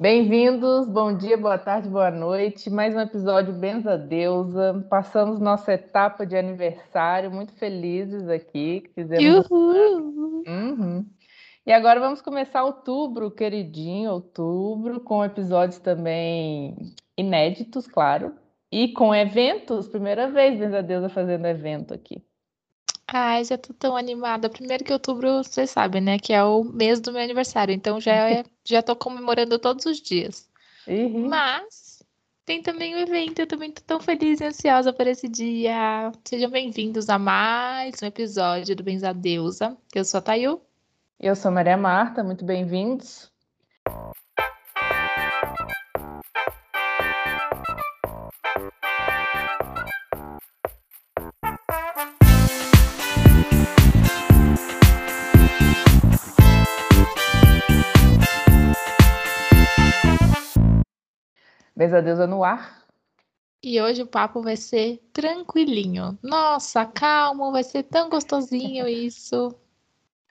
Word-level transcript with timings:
Bem-vindos, 0.00 0.88
bom 0.88 1.12
dia, 1.12 1.36
boa 1.36 1.58
tarde, 1.58 1.88
boa 1.88 2.08
noite. 2.08 2.70
Mais 2.70 2.94
um 2.94 3.00
episódio 3.00 3.52
Benza 3.52 3.98
Deusa. 3.98 4.86
Passamos 4.88 5.40
nossa 5.40 5.72
etapa 5.72 6.24
de 6.24 6.36
aniversário, 6.36 7.32
muito 7.32 7.52
felizes 7.54 8.28
aqui. 8.28 8.88
Fizemos... 8.94 9.50
Uhul. 9.50 10.44
Uhum. 10.46 11.04
E 11.66 11.72
agora 11.72 11.98
vamos 11.98 12.22
começar 12.22 12.62
outubro, 12.62 13.28
queridinho, 13.28 14.12
outubro, 14.12 15.00
com 15.00 15.24
episódios 15.24 15.80
também 15.80 16.76
inéditos, 17.16 17.88
claro. 17.88 18.32
E 18.70 18.92
com 18.92 19.12
eventos, 19.12 19.88
primeira 19.88 20.30
vez 20.30 20.60
Benza 20.60 20.80
Deusa 20.80 21.08
fazendo 21.08 21.48
evento 21.48 21.92
aqui. 21.92 22.24
Ai, 23.10 23.42
já 23.44 23.56
tô 23.56 23.72
tão 23.72 23.96
animada. 23.96 24.50
Primeiro 24.50 24.84
que 24.84 24.92
outubro, 24.92 25.42
vocês 25.42 25.70
sabem, 25.70 26.00
né? 26.00 26.18
Que 26.18 26.32
é 26.34 26.44
o 26.44 26.62
mês 26.62 27.00
do 27.00 27.10
meu 27.10 27.22
aniversário. 27.22 27.74
Então 27.74 27.98
já, 27.98 28.12
é, 28.12 28.44
já 28.64 28.82
tô 28.82 28.94
comemorando 28.94 29.58
todos 29.58 29.86
os 29.86 30.00
dias. 30.00 30.46
Uhum. 30.86 31.28
Mas 31.28 32.02
tem 32.44 32.62
também 32.62 32.94
o 32.94 32.98
evento. 32.98 33.38
Eu 33.38 33.46
também 33.46 33.72
tô 33.72 33.82
tão 33.82 33.98
feliz 33.98 34.40
e 34.40 34.44
ansiosa 34.44 34.92
por 34.92 35.06
esse 35.06 35.26
dia. 35.26 36.12
Sejam 36.22 36.50
bem-vindos 36.50 37.08
a 37.08 37.18
mais 37.18 37.94
um 38.02 38.06
episódio 38.06 38.76
do 38.76 38.82
Benza 38.82 39.14
Deusa. 39.14 39.74
Eu 39.94 40.04
sou 40.04 40.18
a 40.18 40.22
Tayu. 40.22 40.60
Eu 41.18 41.34
sou 41.34 41.50
Maria 41.50 41.76
Marta, 41.78 42.22
muito 42.22 42.44
bem-vindos. 42.44 43.32
Deusa 61.78 62.26
no 62.26 62.42
ar. 62.42 62.82
E 63.62 63.80
hoje 63.80 64.02
o 64.02 64.06
papo 64.06 64.42
vai 64.42 64.56
ser 64.56 65.00
tranquilinho. 65.12 66.18
Nossa, 66.20 66.84
calmo, 66.84 67.52
vai 67.52 67.62
ser 67.62 67.84
tão 67.84 68.08
gostosinho 68.10 68.86
isso. 68.90 69.54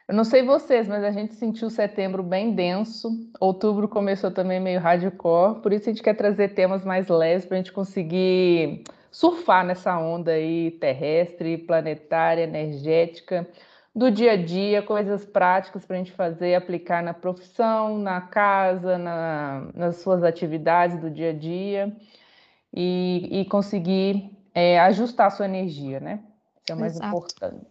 Eu 0.07 0.15
não 0.15 0.25
sei 0.25 0.43
vocês, 0.43 0.87
mas 0.87 1.03
a 1.03 1.11
gente 1.11 1.35
sentiu 1.35 1.69
setembro 1.69 2.21
bem 2.21 2.53
denso. 2.53 3.09
Outubro 3.39 3.87
começou 3.87 4.29
também 4.29 4.59
meio 4.59 4.79
hardcore, 4.79 5.61
por 5.61 5.71
isso 5.71 5.89
a 5.89 5.93
gente 5.93 6.03
quer 6.03 6.15
trazer 6.15 6.53
temas 6.53 6.83
mais 6.83 7.07
leves 7.07 7.45
para 7.45 7.55
a 7.55 7.59
gente 7.59 7.71
conseguir 7.71 8.83
surfar 9.11 9.65
nessa 9.65 9.97
onda 9.97 10.31
aí 10.31 10.71
terrestre, 10.71 11.57
planetária, 11.57 12.43
energética, 12.43 13.47
do 13.97 14.11
dia 14.11 14.33
a 14.33 14.37
dia, 14.37 14.83
coisas 14.83 15.25
práticas 15.25 15.83
para 15.83 15.95
a 15.95 15.97
gente 15.97 16.11
fazer, 16.11 16.53
aplicar 16.53 17.01
na 17.01 17.15
profissão, 17.15 17.97
na 17.97 18.21
casa, 18.21 18.95
na, 18.95 19.67
nas 19.73 19.95
suas 19.95 20.23
atividades 20.23 20.99
do 20.99 21.09
dia 21.09 21.31
a 21.31 21.33
dia 21.33 21.97
e, 22.71 23.27
e 23.41 23.45
conseguir 23.45 24.29
é, 24.53 24.79
ajustar 24.81 25.25
a 25.25 25.31
sua 25.31 25.45
energia, 25.45 25.99
né? 25.99 26.19
Isso 26.63 26.71
é 26.71 26.75
o 26.75 26.79
mais 26.79 26.93
Exato. 26.93 27.07
importante. 27.07 27.65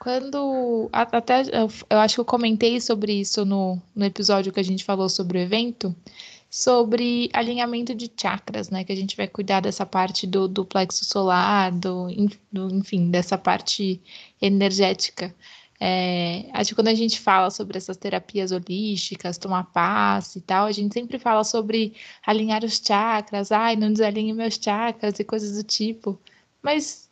Quando. 0.00 0.88
Até 0.92 1.42
eu 1.90 1.98
acho 1.98 2.14
que 2.14 2.20
eu 2.20 2.24
comentei 2.24 2.80
sobre 2.80 3.12
isso 3.12 3.44
no, 3.44 3.78
no 3.94 4.04
episódio 4.06 4.50
que 4.50 4.60
a 4.60 4.64
gente 4.64 4.82
falou 4.82 5.10
sobre 5.10 5.36
o 5.36 5.40
evento, 5.42 5.94
sobre 6.54 7.28
alinhamento 7.32 7.92
de 7.96 8.08
chakras, 8.16 8.70
né? 8.70 8.84
Que 8.84 8.92
a 8.92 8.96
gente 8.96 9.16
vai 9.16 9.26
cuidar 9.26 9.58
dessa 9.60 9.84
parte 9.84 10.24
do, 10.24 10.46
do 10.46 10.64
plexo 10.64 11.04
solar, 11.04 11.72
do, 11.72 12.06
do, 12.52 12.72
enfim, 12.72 13.10
dessa 13.10 13.36
parte 13.36 14.00
energética. 14.40 15.34
É, 15.80 16.48
acho 16.52 16.70
que 16.70 16.76
quando 16.76 16.88
a 16.88 16.94
gente 16.94 17.18
fala 17.18 17.50
sobre 17.50 17.76
essas 17.76 17.96
terapias 17.96 18.52
holísticas, 18.52 19.36
tomar 19.36 19.64
passe 19.72 20.38
e 20.38 20.42
tal, 20.42 20.66
a 20.66 20.72
gente 20.72 20.94
sempre 20.94 21.18
fala 21.18 21.42
sobre 21.42 21.96
alinhar 22.24 22.64
os 22.64 22.76
chakras, 22.78 23.50
ai, 23.50 23.74
não 23.74 23.92
desalinhe 23.92 24.32
meus 24.32 24.54
chakras 24.54 25.18
e 25.18 25.24
coisas 25.24 25.56
do 25.56 25.64
tipo. 25.64 26.20
Mas 26.62 27.10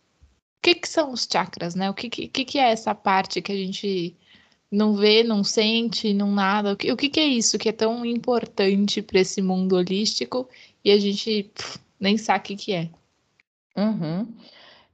o 0.59 0.63
que, 0.63 0.77
que 0.77 0.89
são 0.89 1.11
os 1.13 1.27
chakras, 1.31 1.75
né? 1.75 1.91
O 1.91 1.95
que, 1.95 2.09
que, 2.09 2.45
que 2.45 2.59
é 2.61 2.71
essa 2.71 2.95
parte 2.95 3.43
que 3.43 3.51
a 3.51 3.57
gente 3.57 4.17
não 4.73 4.95
vê, 4.95 5.23
não 5.23 5.45
sente, 5.45 6.15
não 6.15 6.33
nada? 6.33 6.73
O 6.73 6.77
que, 6.77 6.91
o 6.91 6.97
que, 6.97 7.11
que 7.11 7.21
é 7.21 7.27
isso 7.27 7.59
que 7.59 7.69
é 7.69 7.73
tão 7.73 8.07
importante 8.07 9.03
para 9.03 9.21
esse 9.21 9.43
mundo 9.43 9.77
holístico 9.77 10.49
e 10.83 10.91
a 10.91 10.99
gente 10.99 11.45
pff, 11.55 11.79
nem 12.01 12.17
sabe 12.17 12.55
o 12.55 12.57
que, 12.57 12.73
é? 12.73 12.89
Uhum. 13.77 14.27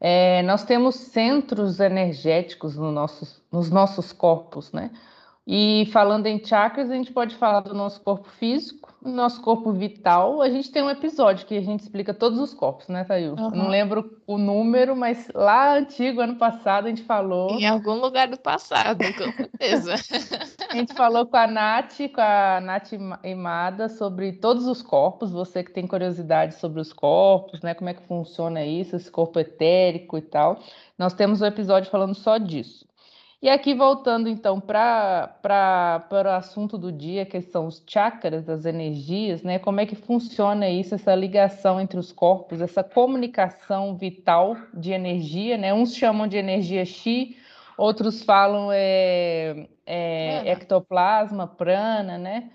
É, 0.00 0.42
nós 0.42 0.64
temos 0.64 0.96
centros 0.96 1.78
energéticos 1.78 2.76
no 2.76 2.90
nossos, 2.90 3.40
nos 3.52 3.70
nossos 3.70 4.12
corpos, 4.12 4.72
né? 4.72 4.90
E 5.46 5.88
falando 5.92 6.26
em 6.26 6.44
chakras, 6.44 6.90
a 6.90 6.94
gente 6.94 7.12
pode 7.12 7.36
falar 7.36 7.60
do 7.60 7.74
nosso 7.74 8.00
corpo 8.00 8.28
físico, 8.28 8.87
nosso 9.02 9.40
corpo 9.40 9.72
vital. 9.72 10.42
A 10.42 10.48
gente 10.50 10.70
tem 10.70 10.82
um 10.82 10.90
episódio 10.90 11.46
que 11.46 11.56
a 11.56 11.60
gente 11.60 11.80
explica 11.80 12.12
todos 12.12 12.38
os 12.38 12.52
corpos, 12.52 12.88
né, 12.88 13.04
Thayu? 13.04 13.34
Uhum. 13.38 13.50
Não 13.50 13.68
lembro 13.68 14.18
o 14.26 14.36
número, 14.36 14.96
mas 14.96 15.28
lá 15.34 15.76
antigo, 15.76 16.20
ano 16.20 16.36
passado, 16.36 16.86
a 16.86 16.88
gente 16.88 17.02
falou. 17.02 17.50
Em 17.52 17.66
algum 17.66 17.94
lugar 17.94 18.28
do 18.28 18.36
passado, 18.36 19.04
com 19.14 19.32
certeza. 19.32 19.94
a 20.68 20.74
gente 20.74 20.94
falou 20.94 21.26
com 21.26 21.36
a 21.36 21.46
Nath, 21.46 21.98
com 22.12 22.20
a 22.20 22.60
Nath 22.60 22.92
Imada, 23.22 23.88
sobre 23.88 24.32
todos 24.32 24.66
os 24.66 24.82
corpos. 24.82 25.30
Você 25.30 25.62
que 25.62 25.72
tem 25.72 25.86
curiosidade 25.86 26.56
sobre 26.56 26.80
os 26.80 26.92
corpos, 26.92 27.62
né? 27.62 27.74
Como 27.74 27.90
é 27.90 27.94
que 27.94 28.02
funciona 28.02 28.64
isso, 28.64 28.96
esse 28.96 29.10
corpo 29.10 29.38
etérico 29.38 30.18
e 30.18 30.22
tal. 30.22 30.58
Nós 30.98 31.14
temos 31.14 31.40
um 31.40 31.46
episódio 31.46 31.90
falando 31.90 32.14
só 32.14 32.38
disso. 32.38 32.87
E 33.40 33.48
aqui, 33.48 33.72
voltando 33.72 34.28
então 34.28 34.60
para 34.60 35.38
o 36.10 36.28
assunto 36.30 36.76
do 36.76 36.90
dia, 36.90 37.24
que 37.24 37.40
são 37.40 37.68
os 37.68 37.80
chakras, 37.86 38.48
as 38.48 38.64
energias, 38.64 39.44
né? 39.44 39.60
Como 39.60 39.78
é 39.80 39.86
que 39.86 39.94
funciona 39.94 40.68
isso, 40.68 40.96
essa 40.96 41.14
ligação 41.14 41.80
entre 41.80 42.00
os 42.00 42.10
corpos, 42.10 42.60
essa 42.60 42.82
comunicação 42.82 43.96
vital 43.96 44.56
de 44.74 44.90
energia, 44.90 45.56
né? 45.56 45.72
Uns 45.72 45.94
chamam 45.94 46.26
de 46.26 46.36
energia 46.36 46.84
chi, 46.84 47.36
outros 47.76 48.24
falam 48.24 48.70
é, 48.72 49.68
é, 49.86 50.50
ectoplasma, 50.50 51.46
prana, 51.46 52.18
né? 52.18 52.50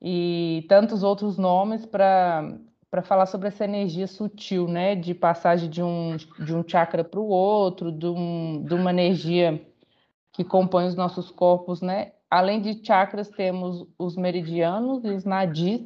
E 0.00 0.64
tantos 0.68 1.02
outros 1.02 1.36
nomes 1.36 1.84
para 1.86 2.58
para 2.90 3.02
falar 3.02 3.24
sobre 3.26 3.48
essa 3.48 3.64
energia 3.64 4.06
sutil, 4.06 4.68
né? 4.68 4.94
De 4.94 5.14
passagem 5.14 5.68
de 5.70 5.82
um, 5.82 6.16
de 6.38 6.54
um 6.54 6.62
chakra 6.66 7.02
para 7.02 7.18
o 7.18 7.26
outro, 7.26 7.90
de, 7.90 8.06
um, 8.06 8.62
de 8.64 8.74
uma 8.74 8.90
energia 8.90 9.71
que 10.32 10.42
compõem 10.42 10.86
os 10.86 10.94
nossos 10.94 11.30
corpos, 11.30 11.80
né? 11.80 12.12
Além 12.30 12.60
de 12.60 12.84
chakras, 12.84 13.28
temos 13.28 13.86
os 13.98 14.16
meridianos 14.16 15.04
e 15.04 15.08
os 15.08 15.24
nadis, 15.24 15.82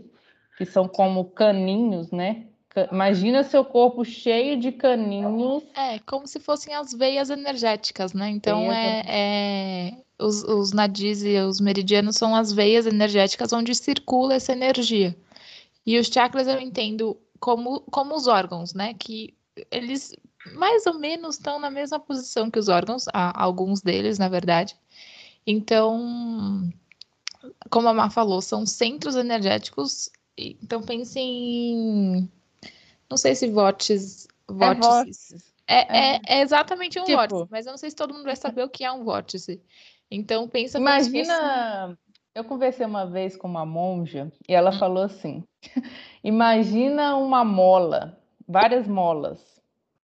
que 0.56 0.64
são 0.64 0.86
como 0.86 1.24
caninhos, 1.24 2.10
né? 2.10 2.46
Imagina 2.92 3.42
seu 3.42 3.64
corpo 3.64 4.04
cheio 4.04 4.58
de 4.58 4.70
caninhos. 4.70 5.62
É, 5.74 5.98
como 6.00 6.26
se 6.26 6.38
fossem 6.38 6.74
as 6.74 6.92
veias 6.92 7.30
energéticas, 7.30 8.12
né? 8.12 8.28
Então, 8.28 8.70
é, 8.70 9.02
é, 9.06 9.92
os, 10.18 10.42
os 10.44 10.72
nadis 10.72 11.24
e 11.24 11.38
os 11.38 11.58
meridianos 11.58 12.16
são 12.16 12.36
as 12.36 12.52
veias 12.52 12.86
energéticas 12.86 13.52
onde 13.52 13.74
circula 13.74 14.34
essa 14.34 14.52
energia. 14.52 15.16
E 15.86 15.98
os 15.98 16.08
chakras 16.08 16.46
eu 16.46 16.60
entendo 16.60 17.16
como, 17.40 17.80
como 17.90 18.14
os 18.14 18.26
órgãos, 18.26 18.74
né? 18.74 18.94
Que 18.94 19.34
eles 19.70 20.14
mais 20.54 20.86
ou 20.86 20.98
menos 20.98 21.36
estão 21.36 21.58
na 21.58 21.70
mesma 21.70 21.98
posição 21.98 22.50
que 22.50 22.58
os 22.58 22.68
órgãos, 22.68 23.06
alguns 23.12 23.82
deles, 23.82 24.18
na 24.18 24.28
verdade. 24.28 24.76
Então, 25.46 26.70
como 27.70 27.88
a 27.88 27.94
Mar 27.94 28.10
falou, 28.10 28.40
são 28.40 28.66
centros 28.66 29.16
energéticos. 29.16 30.10
Então, 30.36 30.82
pense 30.82 31.18
em. 31.18 32.30
Não 33.08 33.16
sei 33.16 33.34
se 33.34 33.48
vórtices. 33.48 34.26
vórtices. 34.48 35.54
É, 35.68 35.74
é, 35.74 36.16
é, 36.16 36.20
é, 36.26 36.40
exatamente 36.42 36.98
um 37.00 37.04
tipo, 37.04 37.16
vórtice, 37.16 37.48
mas 37.50 37.66
eu 37.66 37.72
não 37.72 37.78
sei 37.78 37.90
se 37.90 37.96
todo 37.96 38.14
mundo 38.14 38.24
vai 38.24 38.36
saber 38.36 38.62
o 38.62 38.68
que 38.68 38.84
é 38.84 38.92
um 38.92 39.04
vórtice. 39.04 39.60
Então, 40.10 40.48
pensa 40.48 40.78
Imagina. 40.78 41.98
Eu 42.34 42.44
conversei 42.44 42.84
uma 42.84 43.06
vez 43.06 43.34
com 43.34 43.48
uma 43.48 43.64
monja 43.64 44.30
e 44.46 44.54
ela 44.54 44.70
hum. 44.70 44.78
falou 44.78 45.04
assim: 45.04 45.42
imagina 46.22 47.16
uma 47.16 47.44
mola, 47.44 48.20
várias 48.46 48.86
molas 48.86 49.55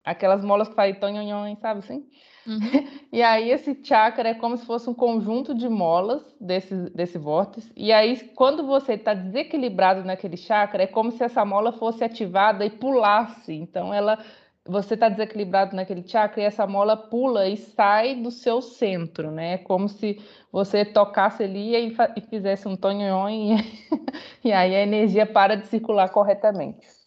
Aquelas 0.03 0.44
molas 0.44 0.68
que 0.68 0.75
fazem 0.75 0.95
tonhonhon, 0.95 1.56
sabe 1.57 1.80
assim? 1.80 2.06
Uhum. 2.45 2.59
E 3.12 3.21
aí 3.21 3.51
esse 3.51 3.77
chakra 3.83 4.30
é 4.30 4.33
como 4.33 4.56
se 4.56 4.65
fosse 4.65 4.89
um 4.89 4.94
conjunto 4.94 5.53
de 5.53 5.68
molas 5.68 6.24
desse, 6.39 6.74
desse 6.92 7.18
vórtice. 7.18 7.69
E 7.75 7.92
aí 7.92 8.18
quando 8.36 8.65
você 8.65 8.94
está 8.94 9.13
desequilibrado 9.13 10.03
naquele 10.03 10.38
chakra, 10.38 10.83
é 10.83 10.88
como 10.88 11.12
se 11.12 11.21
essa 11.21 11.44
mola 11.44 11.74
fosse 11.74 12.03
ativada 12.06 12.65
e 12.65 12.69
pulasse. 12.69 13.53
Então 13.53 13.94
ela 13.94 14.18
você 14.65 14.94
está 14.94 15.09
desequilibrado 15.09 15.75
naquele 15.75 16.07
chakra 16.07 16.42
e 16.42 16.45
essa 16.45 16.68
mola 16.68 16.95
pula 16.95 17.47
e 17.47 17.57
sai 17.57 18.15
do 18.15 18.30
seu 18.30 18.62
centro, 18.62 19.31
né? 19.31 19.54
É 19.54 19.57
como 19.57 19.89
se 19.89 20.21
você 20.51 20.86
tocasse 20.86 21.44
ali 21.44 21.75
e, 21.75 21.95
e 22.15 22.21
fizesse 22.21 22.68
um 22.68 22.75
tonhon 22.75 23.27
e, 23.30 23.56
e 24.45 24.54
aí 24.54 24.75
a 24.75 24.81
energia 24.81 25.25
para 25.25 25.57
de 25.57 25.68
circular 25.68 26.09
corretamente. 26.09 27.00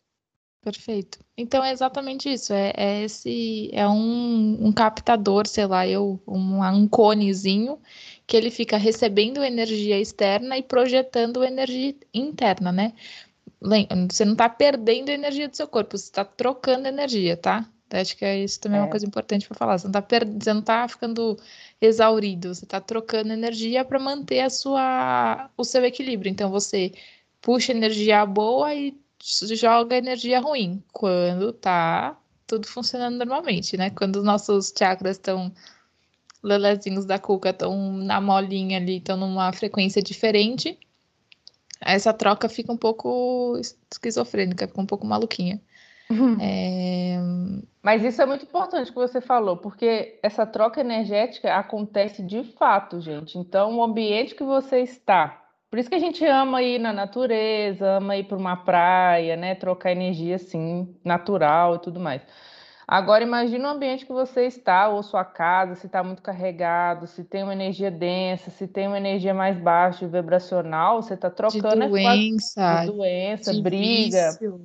Perfeito. 0.64 1.18
Então 1.36 1.62
é 1.62 1.72
exatamente 1.72 2.32
isso. 2.32 2.54
É, 2.54 2.72
é 2.74 3.02
esse 3.02 3.68
é 3.74 3.86
um, 3.86 4.66
um, 4.66 4.72
captador, 4.72 5.46
sei 5.46 5.66
lá, 5.66 5.86
eu 5.86 6.18
um, 6.26 6.64
um 6.64 6.88
conezinho 6.88 7.78
que 8.26 8.34
ele 8.34 8.50
fica 8.50 8.78
recebendo 8.78 9.44
energia 9.44 10.00
externa 10.00 10.56
e 10.56 10.62
projetando 10.62 11.44
energia 11.44 11.94
interna, 12.14 12.72
né? 12.72 12.94
Você 14.10 14.24
não 14.24 14.32
está 14.32 14.48
perdendo 14.48 15.10
energia 15.10 15.48
do 15.48 15.56
seu 15.56 15.68
corpo, 15.68 15.98
você 15.98 16.04
está 16.04 16.24
trocando 16.24 16.88
energia, 16.88 17.36
tá? 17.36 17.68
Acho 17.90 18.16
que 18.16 18.24
é 18.24 18.38
isso 18.38 18.58
também 18.58 18.80
é, 18.80 18.82
uma 18.82 18.90
coisa 18.90 19.06
importante 19.06 19.46
para 19.46 19.56
falar. 19.56 19.78
Você 19.78 19.86
não 19.86 19.90
está 19.90 20.02
per... 20.02 20.24
tá 20.64 20.88
ficando 20.88 21.38
exaurido, 21.78 22.54
você 22.54 22.64
está 22.64 22.80
trocando 22.80 23.32
energia 23.34 23.84
para 23.84 23.98
manter 23.98 24.40
a 24.40 24.50
sua... 24.50 25.50
o 25.58 25.64
seu 25.64 25.84
equilíbrio. 25.84 26.30
Então 26.30 26.50
você 26.50 26.90
puxa 27.40 27.72
energia 27.72 28.24
boa 28.24 28.74
e 28.74 28.96
joga 29.54 29.96
energia 29.96 30.40
ruim 30.40 30.82
quando 30.92 31.52
tá 31.52 32.18
tudo 32.46 32.66
funcionando 32.66 33.16
normalmente, 33.16 33.76
né? 33.76 33.90
Quando 33.90 34.16
os 34.16 34.24
nossos 34.24 34.72
chakras 34.76 35.16
estão 35.16 35.52
lelezinhos 36.42 37.06
da 37.06 37.18
cuca 37.18 37.50
estão 37.50 37.92
na 37.92 38.20
molinha 38.20 38.76
ali, 38.76 38.98
estão 38.98 39.16
numa 39.16 39.50
frequência 39.52 40.02
diferente, 40.02 40.78
essa 41.80 42.12
troca 42.12 42.48
fica 42.48 42.72
um 42.72 42.76
pouco 42.76 43.58
esquizofrênica, 43.90 44.68
fica 44.68 44.80
um 44.80 44.86
pouco 44.86 45.06
maluquinha. 45.06 45.60
Uhum. 46.10 46.36
É... 46.40 47.16
Mas 47.82 48.04
isso 48.04 48.20
é 48.20 48.26
muito 48.26 48.44
importante 48.44 48.90
que 48.90 48.96
você 48.96 49.20
falou, 49.20 49.56
porque 49.56 50.18
essa 50.22 50.46
troca 50.46 50.80
energética 50.80 51.54
acontece 51.56 52.22
de 52.22 52.44
fato, 52.44 53.00
gente. 53.00 53.38
Então, 53.38 53.76
o 53.76 53.82
ambiente 53.82 54.34
que 54.34 54.44
você 54.44 54.80
está, 54.80 55.43
por 55.74 55.80
isso 55.80 55.88
que 55.88 55.96
a 55.96 55.98
gente 55.98 56.24
ama 56.24 56.62
ir 56.62 56.78
na 56.78 56.92
natureza, 56.92 57.96
ama 57.96 58.16
ir 58.16 58.22
para 58.28 58.36
uma 58.36 58.54
praia, 58.54 59.34
né? 59.34 59.56
Trocar 59.56 59.90
energia 59.90 60.36
assim, 60.36 60.94
natural 61.04 61.74
e 61.74 61.78
tudo 61.80 61.98
mais. 61.98 62.22
Agora 62.86 63.24
imagine 63.24 63.64
o 63.64 63.66
ambiente 63.66 64.06
que 64.06 64.12
você 64.12 64.42
está, 64.46 64.86
ou 64.86 65.02
sua 65.02 65.24
casa, 65.24 65.74
se 65.74 65.86
está 65.86 66.00
muito 66.00 66.22
carregado, 66.22 67.08
se 67.08 67.24
tem 67.24 67.42
uma 67.42 67.52
energia 67.52 67.90
densa, 67.90 68.52
se 68.52 68.68
tem 68.68 68.86
uma 68.86 68.98
energia 68.98 69.34
mais 69.34 69.58
baixa, 69.58 70.06
vibracional, 70.06 71.02
você 71.02 71.14
está 71.14 71.28
trocando 71.28 71.80
de 71.80 71.88
doença, 71.88 72.80
de 72.82 72.92
doença, 72.92 73.52
de 73.52 73.60
briga. 73.60 74.28
Vício 74.28 74.60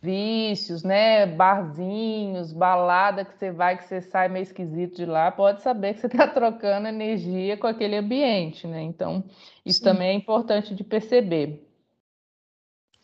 vícios, 0.00 0.82
né? 0.82 1.26
Barzinhos, 1.26 2.52
balada 2.52 3.24
que 3.24 3.36
você 3.36 3.50
vai, 3.50 3.76
que 3.76 3.84
você 3.84 4.00
sai 4.00 4.28
meio 4.28 4.42
esquisito 4.42 4.96
de 4.96 5.06
lá, 5.06 5.30
pode 5.30 5.62
saber 5.62 5.94
que 5.94 6.00
você 6.00 6.06
está 6.06 6.26
trocando 6.28 6.88
energia 6.88 7.56
com 7.56 7.66
aquele 7.66 7.96
ambiente, 7.96 8.66
né? 8.66 8.82
Então, 8.82 9.24
isso 9.64 9.78
Sim. 9.78 9.84
também 9.84 10.08
é 10.08 10.14
importante 10.14 10.74
de 10.74 10.84
perceber. 10.84 11.66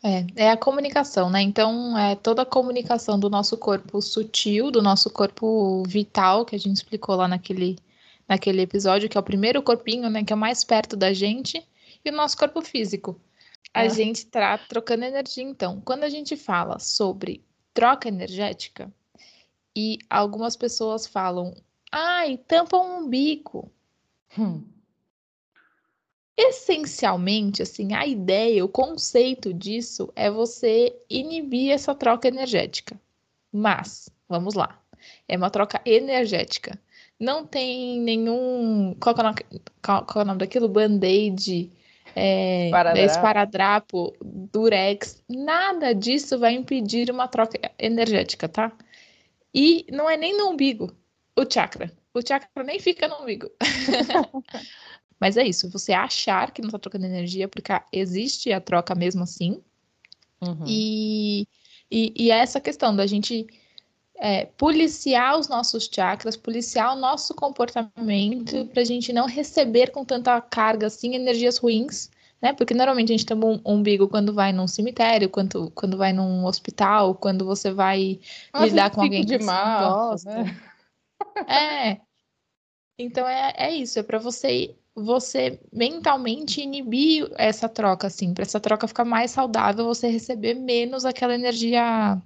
É, 0.03 0.45
é 0.45 0.49
a 0.49 0.57
comunicação, 0.57 1.29
né? 1.29 1.41
Então, 1.41 1.95
é 1.97 2.15
toda 2.15 2.41
a 2.41 2.45
comunicação 2.45 3.19
do 3.19 3.29
nosso 3.29 3.55
corpo 3.55 4.01
sutil, 4.01 4.71
do 4.71 4.81
nosso 4.81 5.11
corpo 5.11 5.83
vital, 5.87 6.43
que 6.43 6.55
a 6.55 6.59
gente 6.59 6.77
explicou 6.77 7.15
lá 7.15 7.27
naquele, 7.27 7.77
naquele 8.27 8.61
episódio, 8.61 9.07
que 9.07 9.17
é 9.17 9.21
o 9.21 9.23
primeiro 9.23 9.61
corpinho, 9.61 10.09
né? 10.09 10.23
Que 10.23 10.33
é 10.33 10.35
mais 10.35 10.63
perto 10.63 10.95
da 10.95 11.13
gente, 11.13 11.63
e 12.03 12.09
o 12.09 12.13
nosso 12.13 12.35
corpo 12.35 12.61
físico 12.63 13.19
a 13.73 13.85
é. 13.85 13.89
gente 13.89 14.17
está 14.17 14.57
trocando 14.57 15.05
energia. 15.05 15.43
Então, 15.43 15.81
quando 15.81 16.03
a 16.03 16.09
gente 16.09 16.35
fala 16.35 16.79
sobre 16.79 17.43
troca 17.73 18.07
energética, 18.07 18.91
e 19.75 19.99
algumas 20.09 20.55
pessoas 20.55 21.07
falam, 21.07 21.55
ai, 21.91 22.37
tampa 22.37 22.77
um 22.77 23.05
umbigo. 23.05 23.71
Hum. 24.37 24.63
Essencialmente, 26.37 27.61
assim, 27.61 27.93
a 27.93 28.05
ideia, 28.05 28.65
o 28.65 28.69
conceito 28.69 29.53
disso 29.53 30.11
é 30.15 30.29
você 30.29 30.95
inibir 31.09 31.71
essa 31.71 31.93
troca 31.93 32.27
energética. 32.27 32.99
Mas, 33.51 34.09
vamos 34.27 34.55
lá, 34.55 34.81
é 35.27 35.37
uma 35.37 35.49
troca 35.49 35.81
energética. 35.85 36.79
Não 37.19 37.45
tem 37.45 37.99
nenhum. 38.01 38.95
Qual 38.99 39.15
é 39.15 39.19
o 39.19 39.23
nome, 39.23 39.35
qual, 39.83 40.05
qual 40.05 40.21
é 40.21 40.23
o 40.23 40.27
nome 40.27 40.39
daquilo? 40.39 40.67
Band-aid 40.67 41.71
é, 42.15 42.69
esparadrapo, 43.05 44.13
durex, 44.21 45.23
nada 45.29 45.93
disso 45.93 46.37
vai 46.37 46.53
impedir 46.53 47.09
uma 47.09 47.27
troca 47.27 47.59
energética, 47.79 48.47
tá? 48.47 48.71
E 49.53 49.85
não 49.91 50.09
é 50.09 50.17
nem 50.17 50.37
no 50.37 50.49
umbigo, 50.49 50.95
o 51.35 51.45
chakra. 51.49 51.91
O 52.13 52.21
chakra 52.25 52.63
nem 52.63 52.79
fica 52.79 53.07
no 53.07 53.21
umbigo. 53.21 53.49
Mas 55.19 55.37
é 55.37 55.45
isso, 55.45 55.69
você 55.69 55.93
achar 55.93 56.51
que 56.51 56.61
não 56.61 56.69
está 56.69 56.79
trocando 56.79 57.05
energia, 57.05 57.47
porque 57.47 57.71
existe 57.91 58.51
a 58.51 58.59
troca 58.59 58.95
mesmo 58.95 59.23
assim. 59.23 59.61
Uhum. 60.41 60.63
E, 60.65 61.47
e, 61.91 62.11
e 62.15 62.31
é 62.31 62.37
essa 62.39 62.59
questão 62.59 62.95
da 62.95 63.05
gente 63.05 63.45
é, 64.23 64.45
policiar 64.55 65.39
os 65.39 65.47
nossos 65.47 65.89
chakras, 65.91 66.37
policiar 66.37 66.95
o 66.95 66.99
nosso 66.99 67.33
comportamento 67.33 68.67
para 68.67 68.83
a 68.83 68.85
gente 68.85 69.11
não 69.11 69.25
receber 69.25 69.89
com 69.89 70.05
tanta 70.05 70.39
carga 70.39 70.85
assim 70.85 71.15
energias 71.15 71.57
ruins, 71.57 72.11
né? 72.39 72.53
Porque 72.53 72.75
normalmente 72.75 73.11
a 73.11 73.17
gente 73.17 73.25
tem 73.25 73.35
um 73.35 73.59
umbigo 73.65 74.07
quando 74.07 74.31
vai 74.31 74.53
num 74.53 74.67
cemitério, 74.67 75.27
quando, 75.27 75.71
quando 75.71 75.97
vai 75.97 76.13
num 76.13 76.45
hospital, 76.45 77.15
quando 77.15 77.43
você 77.43 77.71
vai 77.71 78.19
Nossa, 78.53 78.67
lidar 78.67 78.91
com 78.91 79.01
alguém 79.01 79.25
que 79.25 79.39
de 79.39 79.43
março, 79.43 79.89
gosta. 79.89 80.43
Né? 80.43 80.61
É. 81.47 81.97
Então 82.99 83.27
é, 83.27 83.53
é 83.57 83.75
isso, 83.75 83.97
é 83.97 84.03
para 84.03 84.19
você 84.19 84.75
você 84.93 85.59
mentalmente 85.71 86.61
inibir 86.61 87.31
essa 87.37 87.69
troca, 87.69 88.07
assim, 88.07 88.33
para 88.33 88.43
essa 88.43 88.59
troca 88.59 88.87
ficar 88.87 89.05
mais 89.05 89.31
saudável, 89.31 89.85
você 89.85 90.09
receber 90.09 90.53
menos 90.53 91.05
aquela 91.05 91.33
energia 91.33 92.21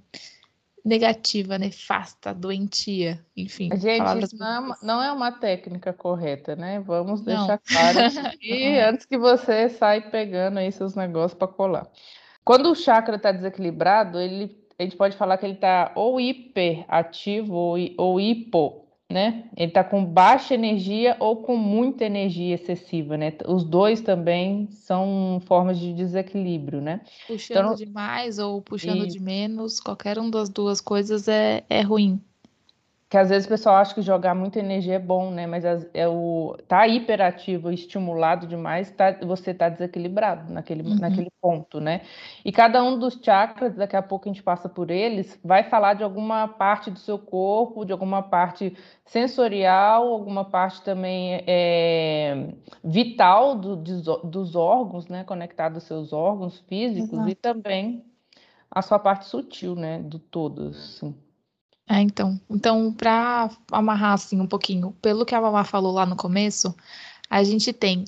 negativa, 0.86 1.58
nefasta, 1.58 2.32
doentia, 2.32 3.20
enfim. 3.36 3.68
Gente, 3.76 4.22
isso 4.22 4.38
não 4.38 4.46
é, 4.46 4.58
uma, 4.60 4.78
não 4.80 5.02
é, 5.02 5.12
uma, 5.12 5.32
técnica 5.32 5.92
correta, 5.92 6.54
né? 6.54 6.78
Vamos 6.78 7.24
não. 7.24 7.36
deixar 7.36 7.58
claro 7.58 7.98
aqui 8.28 8.78
antes 8.78 9.04
que 9.04 9.18
você 9.18 9.68
saia 9.68 10.00
pegando 10.00 10.58
aí 10.58 10.70
seus 10.70 10.94
negócios 10.94 11.36
para 11.36 11.48
colar. 11.48 11.88
Quando 12.44 12.70
o 12.70 12.76
chakra 12.76 13.16
está 13.16 13.32
desequilibrado, 13.32 14.20
ele, 14.20 14.56
a 14.78 14.84
gente 14.84 14.96
pode 14.96 15.16
falar 15.16 15.36
que 15.38 15.46
ele 15.46 15.54
está 15.54 15.90
ou 15.96 16.20
hiperativo 16.20 17.52
ou, 17.52 17.76
ou 17.98 18.20
hipo, 18.20 18.85
né? 19.10 19.44
Ele 19.56 19.68
está 19.68 19.84
com 19.84 20.04
baixa 20.04 20.54
energia 20.54 21.16
ou 21.20 21.36
com 21.36 21.56
muita 21.56 22.04
energia 22.04 22.54
excessiva, 22.54 23.16
né? 23.16 23.32
Os 23.46 23.62
dois 23.62 24.00
também 24.00 24.68
são 24.70 25.40
formas 25.46 25.78
de 25.78 25.92
desequilíbrio, 25.92 26.80
né? 26.80 27.00
Puxando 27.26 27.58
então, 27.58 27.74
de 27.74 27.86
mais 27.86 28.38
ou 28.38 28.60
puxando 28.60 29.04
e... 29.04 29.08
de 29.08 29.20
menos, 29.20 29.78
qualquer 29.78 30.18
uma 30.18 30.30
das 30.30 30.48
duas 30.48 30.80
coisas 30.80 31.28
é, 31.28 31.64
é 31.68 31.82
ruim 31.82 32.20
que 33.08 33.16
às 33.16 33.28
vezes 33.28 33.46
o 33.46 33.48
pessoal 33.48 33.76
acha 33.76 33.94
que 33.94 34.02
jogar 34.02 34.34
muita 34.34 34.58
energia 34.58 34.94
é 34.94 34.98
bom, 34.98 35.30
né? 35.30 35.46
Mas 35.46 35.64
é 35.94 36.08
o 36.08 36.56
tá 36.66 36.88
hiperativo, 36.88 37.70
estimulado 37.70 38.48
demais, 38.48 38.90
tá, 38.90 39.12
você 39.22 39.54
tá 39.54 39.68
desequilibrado 39.68 40.52
naquele, 40.52 40.82
uhum. 40.82 40.96
naquele 40.96 41.30
ponto, 41.40 41.80
né? 41.80 42.00
E 42.44 42.50
cada 42.50 42.82
um 42.82 42.98
dos 42.98 43.20
chakras, 43.22 43.76
daqui 43.76 43.94
a 43.94 44.02
pouco 44.02 44.28
a 44.28 44.32
gente 44.32 44.42
passa 44.42 44.68
por 44.68 44.90
eles, 44.90 45.38
vai 45.44 45.62
falar 45.62 45.94
de 45.94 46.02
alguma 46.02 46.48
parte 46.48 46.90
do 46.90 46.98
seu 46.98 47.16
corpo, 47.16 47.84
de 47.84 47.92
alguma 47.92 48.24
parte 48.24 48.76
sensorial, 49.04 50.08
alguma 50.08 50.44
parte 50.44 50.82
também 50.82 51.44
é, 51.46 52.48
vital 52.82 53.54
do, 53.54 53.76
dos 53.76 54.56
órgãos, 54.56 55.06
né? 55.06 55.22
Conectado 55.22 55.76
aos 55.76 55.84
seus 55.84 56.12
órgãos 56.12 56.58
físicos 56.68 57.12
Exato. 57.12 57.28
e 57.28 57.34
também 57.36 58.04
a 58.68 58.82
sua 58.82 58.98
parte 58.98 59.26
sutil, 59.26 59.76
né? 59.76 60.00
Do 60.00 60.18
todo, 60.18 60.68
assim. 60.70 61.14
É, 61.88 62.00
então, 62.00 62.40
então 62.50 62.92
para 62.92 63.48
amarrar 63.70 64.14
assim 64.14 64.40
um 64.40 64.46
pouquinho, 64.46 64.92
pelo 65.00 65.24
que 65.24 65.34
a 65.34 65.40
Mamá 65.40 65.62
falou 65.62 65.92
lá 65.92 66.04
no 66.04 66.16
começo, 66.16 66.74
a 67.30 67.44
gente 67.44 67.72
tem, 67.72 68.04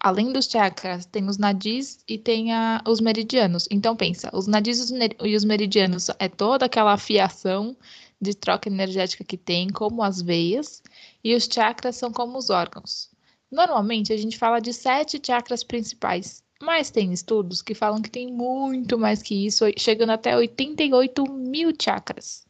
além 0.00 0.32
dos 0.32 0.46
chakras, 0.46 1.04
tem 1.04 1.28
os 1.28 1.36
nadis 1.36 1.98
e 2.08 2.16
tem 2.16 2.52
a, 2.54 2.82
os 2.86 3.00
meridianos. 3.00 3.68
Então 3.70 3.94
pensa, 3.94 4.30
os 4.32 4.46
nadis 4.46 4.90
e 5.22 5.36
os 5.36 5.44
meridianos 5.44 6.08
é 6.18 6.28
toda 6.28 6.66
aquela 6.66 6.94
afiação 6.94 7.76
de 8.20 8.34
troca 8.34 8.68
energética 8.68 9.22
que 9.22 9.36
tem, 9.36 9.68
como 9.68 10.02
as 10.02 10.22
veias, 10.22 10.82
e 11.22 11.34
os 11.34 11.44
chakras 11.44 11.96
são 11.96 12.10
como 12.10 12.38
os 12.38 12.48
órgãos. 12.50 13.10
Normalmente 13.50 14.12
a 14.12 14.16
gente 14.16 14.38
fala 14.38 14.58
de 14.58 14.72
sete 14.72 15.20
chakras 15.24 15.62
principais, 15.62 16.42
mas 16.62 16.90
tem 16.90 17.12
estudos 17.12 17.62
que 17.62 17.74
falam 17.74 18.02
que 18.02 18.10
tem 18.10 18.32
muito 18.32 18.98
mais 18.98 19.22
que 19.22 19.46
isso, 19.46 19.64
chegando 19.76 20.10
até 20.10 20.36
88 20.36 21.24
mil 21.30 21.72
chakras 21.80 22.47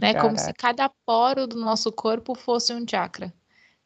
né? 0.00 0.12
Caraca. 0.14 0.26
Como 0.26 0.38
se 0.38 0.52
cada 0.54 0.90
poro 1.04 1.46
do 1.46 1.56
nosso 1.56 1.92
corpo 1.92 2.34
fosse 2.34 2.72
um 2.72 2.86
chakra. 2.88 3.32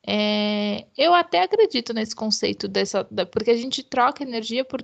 É, 0.07 0.85
eu 0.97 1.15
até 1.15 1.43
acredito 1.43 1.95
nesse 1.95 2.15
conceito 2.15 2.69
dessa, 2.69 3.05
porque 3.33 3.51
a 3.51 3.57
gente 3.57 3.83
troca 3.83 4.23
energia 4.23 4.65
por 4.65 4.83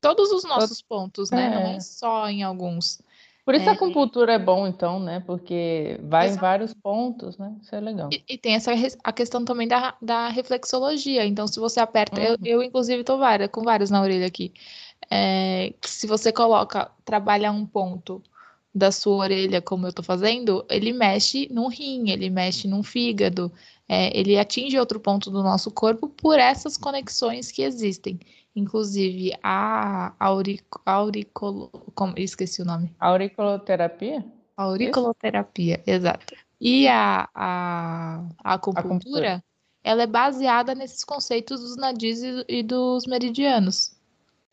todos 0.00 0.30
os 0.30 0.44
nossos 0.44 0.80
pontos, 0.80 1.30
né? 1.30 1.46
É. 1.46 1.50
Não 1.50 1.70
é 1.72 1.80
só 1.80 2.28
em 2.28 2.42
alguns. 2.42 3.02
Por 3.44 3.54
isso 3.54 3.64
é, 3.64 3.68
a 3.68 3.72
acupuntura 3.72 4.32
é 4.32 4.38
bom, 4.38 4.66
então, 4.66 4.98
né? 4.98 5.22
Porque 5.24 6.00
vai 6.02 6.26
exato. 6.26 6.38
em 6.38 6.40
vários 6.40 6.74
pontos, 6.74 7.38
né? 7.38 7.54
Isso 7.62 7.74
é 7.74 7.80
legal. 7.80 8.08
E, 8.12 8.22
e, 8.28 8.38
tem 8.38 8.54
essa 8.54 8.72
a 9.04 9.12
questão 9.12 9.44
também 9.44 9.68
da, 9.68 9.94
da 10.02 10.28
reflexologia. 10.28 11.24
Então, 11.24 11.46
se 11.46 11.60
você 11.60 11.78
aperta, 11.78 12.20
uhum. 12.20 12.26
eu, 12.26 12.36
eu, 12.44 12.62
inclusive 12.62 13.04
tô 13.04 13.18
várias, 13.18 13.48
com 13.48 13.62
vários 13.62 13.90
na 13.90 14.00
orelha 14.00 14.26
aqui. 14.26 14.52
É, 15.08 15.72
se 15.80 16.08
você 16.08 16.32
coloca, 16.32 16.90
trabalha 17.04 17.52
um 17.52 17.64
ponto 17.64 18.20
da 18.76 18.92
sua 18.92 19.16
orelha, 19.16 19.62
como 19.62 19.86
eu 19.86 19.92
tô 19.92 20.02
fazendo, 20.02 20.62
ele 20.68 20.92
mexe 20.92 21.48
num 21.50 21.66
rim, 21.68 22.10
ele 22.10 22.28
mexe 22.28 22.68
num 22.68 22.82
fígado, 22.82 23.50
é, 23.88 24.14
ele 24.14 24.38
atinge 24.38 24.78
outro 24.78 25.00
ponto 25.00 25.30
do 25.30 25.42
nosso 25.42 25.70
corpo 25.70 26.10
por 26.10 26.38
essas 26.38 26.76
conexões 26.76 27.50
que 27.50 27.62
existem. 27.62 28.20
Inclusive 28.54 29.32
a 29.42 30.14
auric, 30.18 30.62
auricolo, 30.84 31.70
como, 31.94 32.12
esqueci 32.18 32.60
o 32.60 32.66
nome. 32.66 32.94
Auriculoterapia? 33.00 34.22
Auriculoterapia, 34.54 35.82
exato. 35.86 36.34
E 36.60 36.86
a, 36.86 37.28
a, 37.34 38.28
a 38.44 38.54
acupuntura, 38.54 39.42
ela 39.82 40.02
é 40.02 40.06
baseada 40.06 40.74
nesses 40.74 41.02
conceitos 41.02 41.60
dos 41.60 41.76
nadis 41.76 42.22
e, 42.22 42.44
e 42.46 42.62
dos 42.62 43.06
meridianos. 43.06 43.95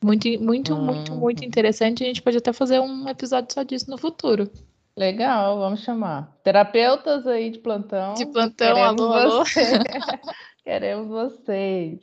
Muito, 0.04 0.28
muito, 0.42 0.74
hum. 0.74 0.82
muito, 0.82 1.16
muito 1.16 1.46
interessante. 1.46 2.04
A 2.04 2.08
gente 2.08 2.22
pode 2.22 2.38
até 2.38 2.52
fazer 2.52 2.80
um 2.80 3.08
episódio 3.08 3.54
só 3.54 3.64
disso 3.64 3.90
no 3.90 3.98
futuro. 3.98 4.50
Legal, 4.96 5.58
vamos 5.58 5.82
chamar. 5.82 6.38
Terapeutas 6.44 7.26
aí 7.26 7.50
de 7.50 7.60
plantão. 7.60 8.14
De 8.14 8.26
plantão, 8.28 8.84
alô, 8.84 9.14
alô. 9.14 9.44
queremos 10.64 11.08
vocês. 11.08 12.00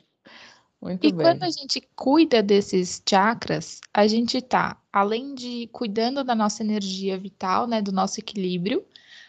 Muito 0.81 1.05
e 1.05 1.11
bem. 1.11 1.25
quando 1.25 1.43
a 1.43 1.49
gente 1.49 1.87
cuida 1.95 2.41
desses 2.41 3.01
chakras, 3.07 3.79
a 3.93 4.07
gente 4.07 4.37
está, 4.37 4.77
além 4.91 5.35
de 5.35 5.69
cuidando 5.71 6.23
da 6.23 6.33
nossa 6.33 6.63
energia 6.63 7.17
vital, 7.17 7.67
né, 7.67 7.81
do 7.81 7.91
nosso 7.91 8.19
equilíbrio, 8.19 8.83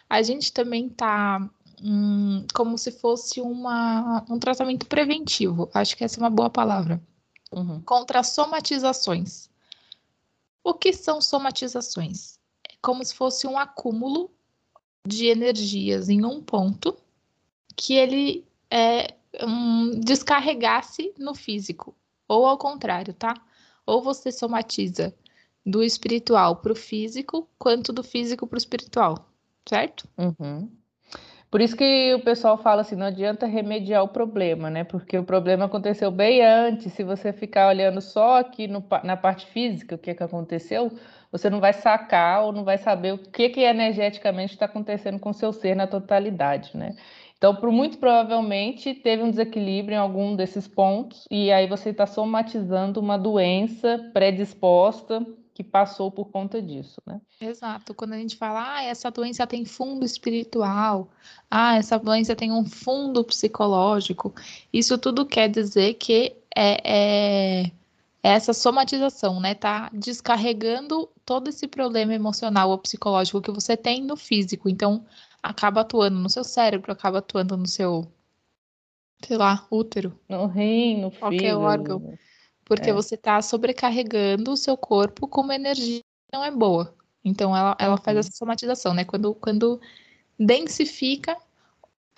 a 0.09 0.23
gente 0.23 0.51
também 0.53 0.87
está 0.87 1.47
hum, 1.83 2.47
como 2.55 2.79
se 2.79 2.91
fosse 2.91 3.41
uma, 3.41 4.25
um 4.31 4.39
tratamento 4.39 4.87
preventivo. 4.87 5.71
Acho 5.75 5.97
que 5.97 6.05
essa 6.05 6.19
é 6.19 6.23
uma 6.23 6.31
boa 6.31 6.49
palavra. 6.49 7.01
Uhum. 7.53 7.81
Contra 7.83 8.23
somatizações. 8.23 9.51
O 10.65 10.75
que 10.75 10.93
são 10.93 11.21
somatizações? 11.21 12.41
como 12.83 13.05
se 13.05 13.15
fosse 13.15 13.47
um 13.47 13.57
acúmulo 13.57 14.29
de 15.07 15.27
energias 15.27 16.09
em 16.09 16.25
um 16.25 16.43
ponto 16.43 16.97
que 17.77 17.95
ele 17.95 18.45
é, 18.69 19.15
um, 19.41 20.01
descarregasse 20.01 21.15
no 21.17 21.35
físico, 21.35 21.95
ou 22.29 22.45
ao 22.45 22.59
contrário, 22.59 23.15
tá? 23.15 23.35
Ou 23.87 24.03
você 24.03 24.31
somatiza 24.31 25.15
do 25.65 25.83
espiritual 25.83 26.57
para 26.57 26.73
o 26.73 26.77
físico, 26.77 27.49
quanto 27.59 27.93
do 27.93 28.03
físico 28.03 28.47
para 28.47 28.57
o 28.57 28.59
espiritual, 28.59 29.31
certo? 29.67 30.09
Uhum. 30.19 30.69
Por 31.53 31.61
isso 31.61 31.77
que 31.77 32.15
o 32.15 32.21
pessoal 32.21 32.57
fala 32.57 32.81
assim, 32.81 32.97
não 32.97 33.05
adianta 33.05 33.45
remediar 33.45 34.03
o 34.03 34.09
problema, 34.09 34.71
né? 34.71 34.85
Porque 34.85 35.19
o 35.19 35.23
problema 35.23 35.67
aconteceu 35.67 36.11
bem 36.11 36.43
antes. 36.43 36.95
Se 36.95 37.05
você 37.05 37.31
ficar 37.31 37.69
olhando 37.69 38.01
só 38.01 38.39
aqui 38.39 38.67
no, 38.67 38.83
na 39.05 39.19
parte 39.19 39.45
física, 39.45 39.95
o 39.95 39.99
que, 39.99 40.15
que 40.15 40.23
aconteceu, 40.23 40.91
você 41.31 41.51
não 41.51 41.61
vai 41.61 41.75
sacar 41.75 42.43
ou 42.43 42.53
não 42.53 42.65
vai 42.65 42.79
saber 42.79 43.13
o 43.13 43.19
que, 43.19 43.51
que 43.51 43.61
energeticamente 43.61 44.55
está 44.55 44.65
acontecendo 44.65 45.19
com 45.19 45.29
o 45.29 45.35
seu 45.35 45.53
ser 45.53 45.77
na 45.77 45.87
totalidade, 45.87 46.75
né? 46.75 46.97
Então, 47.37 47.55
por, 47.55 47.71
muito 47.71 47.99
provavelmente, 47.99 48.95
teve 48.95 49.23
um 49.23 49.29
desequilíbrio 49.29 49.97
em 49.97 49.99
algum 49.99 50.35
desses 50.35 50.67
pontos, 50.67 51.29
e 51.31 51.53
aí 51.53 51.67
você 51.67 51.91
está 51.91 52.07
somatizando 52.07 52.99
uma 52.99 53.19
doença 53.19 54.11
predisposta 54.15 55.23
que 55.63 55.71
passou 55.71 56.11
por 56.11 56.27
conta 56.31 56.61
disso, 56.61 57.01
né? 57.07 57.21
Exato. 57.41 57.95
Quando 57.95 58.15
a 58.15 58.19
gente 58.19 58.37
fala, 58.37 58.77
ah, 58.77 58.83
essa 58.83 59.11
doença 59.11 59.47
tem 59.47 59.65
fundo 59.65 60.05
espiritual, 60.05 61.09
ah, 61.51 61.77
essa 61.77 61.99
doença 61.99 62.35
tem 62.35 62.53
um 62.53 62.65
fundo 62.65 63.23
psicológico, 63.25 64.35
isso 64.73 64.99
tudo 64.99 65.27
quer 65.27 65.49
dizer 65.49 65.95
que 65.95 66.37
é, 66.55 67.63
é 67.65 67.73
essa 68.23 68.53
somatização, 68.53 69.41
né? 69.41 69.55
Tá 69.55 69.91
descarregando 69.93 71.09
todo 71.25 71.49
esse 71.49 71.67
problema 71.67 72.15
emocional 72.15 72.71
ou 72.71 72.79
psicológico 72.79 73.43
que 73.43 73.51
você 73.51 73.77
tem 73.77 74.03
no 74.03 74.17
físico. 74.17 74.69
Então, 74.69 75.05
acaba 75.43 75.81
atuando 75.81 76.19
no 76.19 76.31
seu 76.31 76.45
cérebro, 76.45 76.93
acaba 76.93 77.19
atuando 77.19 77.57
no 77.57 77.67
seu, 77.67 78.07
sei 79.25 79.37
lá, 79.37 79.67
útero. 79.71 80.17
No 80.29 80.47
rim, 80.47 81.01
no 81.01 81.11
qualquer 81.11 81.39
fígado. 81.39 81.61
órgão. 81.61 82.19
Porque 82.75 82.91
é. 82.91 82.93
você 82.93 83.17
tá 83.17 83.41
sobrecarregando 83.43 84.53
o 84.53 84.57
seu 84.57 84.77
corpo 84.77 85.29
com 85.29 85.41
uma 85.41 85.55
energia 85.55 86.01
que 86.01 86.37
não 86.37 86.45
é 86.45 86.51
boa. 86.51 86.95
Então, 87.25 87.57
ela, 87.57 87.77
ela 87.79 87.97
faz 87.97 88.19
essa 88.19 88.33
somatização, 88.33 88.95
né? 88.95 89.05
Quando, 89.05 89.35
quando 89.35 89.81
densifica 90.39 91.37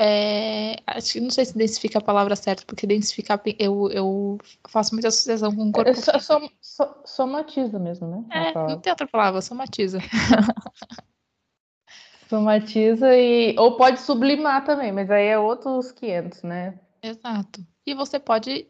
é, 0.01 0.77
acho 0.89 1.13
que 1.13 1.21
não 1.21 1.31
sei 1.31 1.45
se 1.45 1.57
densifica 1.57 1.99
a 1.99 2.03
palavra 2.03 2.35
certa, 2.35 2.65
porque 2.67 2.87
densificar 2.87 3.41
eu, 3.59 3.89
eu 3.93 4.39
faço 4.69 4.93
muita 4.93 5.09
associação 5.09 5.55
com 5.55 5.69
o 5.69 5.73
corpo. 5.73 5.91
É, 5.91 5.95
som, 5.95 6.49
som, 6.61 6.95
somatiza 7.05 7.79
mesmo, 7.79 8.09
né? 8.09 8.25
É, 8.33 8.55
não 8.55 8.81
tem 8.81 8.91
outra 8.91 9.07
palavra, 9.07 9.41
somatiza. 9.41 10.01
somatiza 12.29 13.17
e. 13.17 13.55
Ou 13.57 13.77
pode 13.77 14.01
sublimar 14.01 14.65
também, 14.65 14.91
mas 14.91 15.09
aí 15.11 15.27
é 15.27 15.39
outros 15.39 15.93
500, 15.93 16.43
né? 16.43 16.81
Exato. 17.01 17.65
E 17.87 17.95
você 17.95 18.19
pode. 18.19 18.67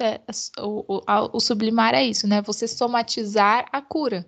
É, 0.00 0.20
o, 0.60 0.84
o, 0.96 1.02
o 1.32 1.40
sublimar 1.40 1.94
é 1.94 2.04
isso, 2.04 2.26
né? 2.26 2.42
Você 2.42 2.66
somatizar 2.66 3.68
a 3.72 3.82
cura. 3.82 4.26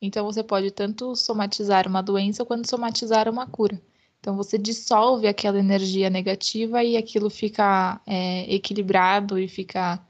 Então 0.00 0.24
você 0.24 0.42
pode 0.42 0.70
tanto 0.70 1.16
somatizar 1.16 1.88
uma 1.88 2.02
doença 2.02 2.44
quanto 2.44 2.68
somatizar 2.68 3.28
uma 3.28 3.46
cura. 3.46 3.80
Então 4.20 4.36
você 4.36 4.58
dissolve 4.58 5.26
aquela 5.26 5.58
energia 5.58 6.10
negativa 6.10 6.82
e 6.82 6.96
aquilo 6.96 7.30
fica 7.30 8.00
é, 8.06 8.52
equilibrado 8.52 9.38
e 9.38 9.48
fica 9.48 10.00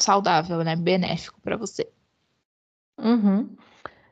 saudável, 0.00 0.62
né? 0.64 0.76
Benéfico 0.76 1.40
para 1.40 1.56
você. 1.56 1.88
Uhum. 2.98 3.56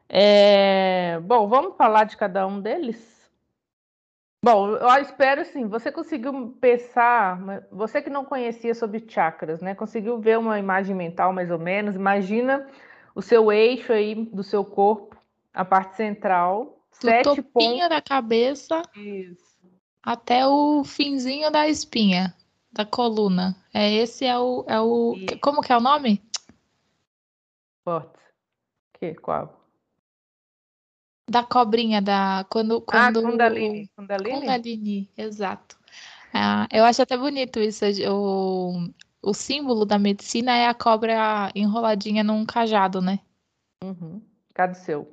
É... 0.08 1.20
Bom, 1.20 1.48
vamos 1.48 1.76
falar 1.76 2.04
de 2.04 2.16
cada 2.16 2.46
um 2.46 2.60
deles? 2.60 3.17
Bom, 4.44 4.76
eu 4.76 4.88
espero 5.02 5.44
sim. 5.44 5.66
Você 5.66 5.90
conseguiu 5.90 6.56
pensar, 6.60 7.66
você 7.72 8.00
que 8.00 8.08
não 8.08 8.24
conhecia 8.24 8.74
sobre 8.74 9.04
chakras, 9.08 9.60
né? 9.60 9.74
Conseguiu 9.74 10.18
ver 10.20 10.38
uma 10.38 10.58
imagem 10.58 10.94
mental 10.94 11.32
mais 11.32 11.50
ou 11.50 11.58
menos? 11.58 11.96
Imagina 11.96 12.68
o 13.14 13.20
seu 13.20 13.50
eixo 13.50 13.92
aí 13.92 14.14
do 14.14 14.44
seu 14.44 14.64
corpo, 14.64 15.16
a 15.52 15.64
parte 15.64 15.96
central, 15.96 16.64
do 17.00 17.06
Sete 17.06 17.24
topinho 17.24 17.42
pontos. 17.52 17.88
da 17.88 18.00
cabeça 18.00 18.82
Isso. 18.94 19.58
até 20.02 20.46
o 20.46 20.84
finzinho 20.84 21.50
da 21.50 21.68
espinha, 21.68 22.32
da 22.72 22.86
coluna. 22.86 23.56
É 23.74 23.92
esse 23.92 24.24
é 24.24 24.38
o 24.38 24.64
é 24.68 24.80
o 24.80 25.14
Isso. 25.16 25.40
como 25.40 25.60
que 25.62 25.72
é 25.72 25.76
o 25.76 25.80
nome? 25.80 26.22
Forte. 27.84 28.20
Que 29.00 29.14
qual? 29.14 29.57
Da 31.28 31.42
cobrinha 31.42 32.00
da 32.00 32.46
quando 32.48 32.78
ah, 32.78 32.82
quando 32.86 33.20
ah, 33.20 33.30
Kundalini. 33.30 33.90
Kundalini, 33.94 34.40
Kundalini 34.40 35.10
exato. 35.16 35.76
Ah, 36.32 36.66
eu 36.72 36.84
acho 36.84 37.02
até 37.02 37.16
bonito 37.16 37.58
isso. 37.60 37.84
O, 38.10 38.88
o 39.22 39.34
símbolo 39.34 39.84
da 39.84 39.98
medicina 39.98 40.56
é 40.56 40.66
a 40.66 40.74
cobra 40.74 41.50
enroladinha 41.54 42.22
num 42.22 42.44
cajado, 42.44 43.00
né? 43.00 43.18
Uhum. 43.82 44.20
Seu? 44.74 45.08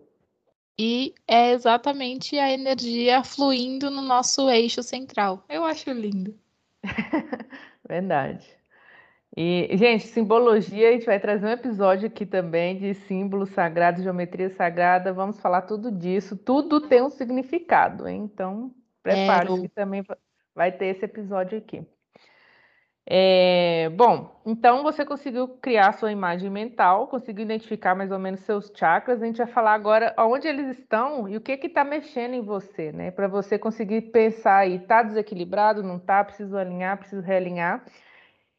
E 0.78 1.14
é 1.28 1.52
exatamente 1.52 2.38
a 2.38 2.52
energia 2.52 3.24
fluindo 3.24 3.90
no 3.90 4.02
nosso 4.02 4.50
eixo 4.50 4.84
central. 4.84 5.46
Eu 5.48 5.64
acho 5.64 5.92
lindo. 5.92 6.38
Verdade. 7.88 8.46
E, 9.38 9.76
gente, 9.76 10.08
simbologia, 10.08 10.90
a 10.90 10.92
gente 10.94 11.06
vai 11.06 11.20
trazer 11.20 11.46
um 11.46 11.50
episódio 11.50 12.08
aqui 12.08 12.26
também 12.26 12.78
de 12.78 12.94
símbolos 12.94 13.50
sagrados, 13.50 14.02
geometria 14.02 14.50
sagrada. 14.50 15.12
Vamos 15.12 15.40
falar 15.42 15.64
tudo 15.64 15.92
disso. 15.92 16.38
Tudo 16.38 16.80
tem 16.80 17.02
um 17.02 17.10
significado, 17.10 18.08
hein? 18.08 18.30
Então, 18.32 18.74
prepare-se 19.04 19.62
que 19.62 19.68
também 19.68 20.04
vai 20.56 20.72
ter 20.72 20.86
esse 20.86 21.04
episódio 21.04 21.58
aqui. 21.58 21.86
É, 23.08 23.88
bom, 23.90 24.42
então 24.48 24.82
você 24.82 25.06
conseguiu 25.06 25.48
criar 25.48 25.92
sua 25.92 26.12
imagem 26.12 26.50
mental, 26.50 27.08
conseguiu 27.08 27.44
identificar 27.44 27.94
mais 27.94 28.12
ou 28.12 28.18
menos 28.18 28.40
seus 28.40 28.72
chakras. 28.74 29.22
A 29.22 29.26
gente 29.26 29.38
vai 29.38 29.48
falar 29.48 29.74
agora 29.74 30.16
onde 30.18 30.48
eles 30.48 30.80
estão 30.80 31.30
e 31.30 31.38
o 31.38 31.42
que 31.42 31.52
está 31.54 31.84
mexendo 31.84 32.34
em 32.34 32.42
você, 32.42 32.92
né? 32.92 33.12
Para 33.12 33.28
você 33.28 33.60
conseguir 33.60 34.02
pensar 34.12 34.60
aí, 34.60 34.80
tá 34.80 35.04
desequilibrado, 35.04 35.84
não 35.84 36.00
tá, 36.00 36.24
preciso 36.24 36.58
alinhar, 36.58 36.98
preciso 36.98 37.22
realinhar. 37.22 37.86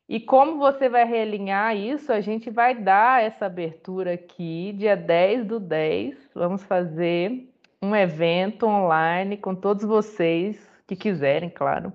E 0.08 0.20
como 0.20 0.58
você 0.58 0.88
vai 0.88 1.04
realinhar 1.04 1.76
isso, 1.76 2.12
a 2.12 2.20
gente 2.20 2.48
vai 2.48 2.74
dar 2.74 3.22
essa 3.22 3.46
abertura 3.46 4.14
aqui, 4.14 4.72
dia 4.76 4.96
10 4.96 5.46
do 5.46 5.58
10. 5.58 6.30
Vamos 6.34 6.62
fazer 6.62 7.52
um 7.82 7.94
evento 7.94 8.66
online 8.66 9.36
com 9.36 9.54
todos 9.54 9.84
vocês 9.84 10.70
que 10.86 10.94
quiserem, 10.94 11.50
claro 11.50 11.92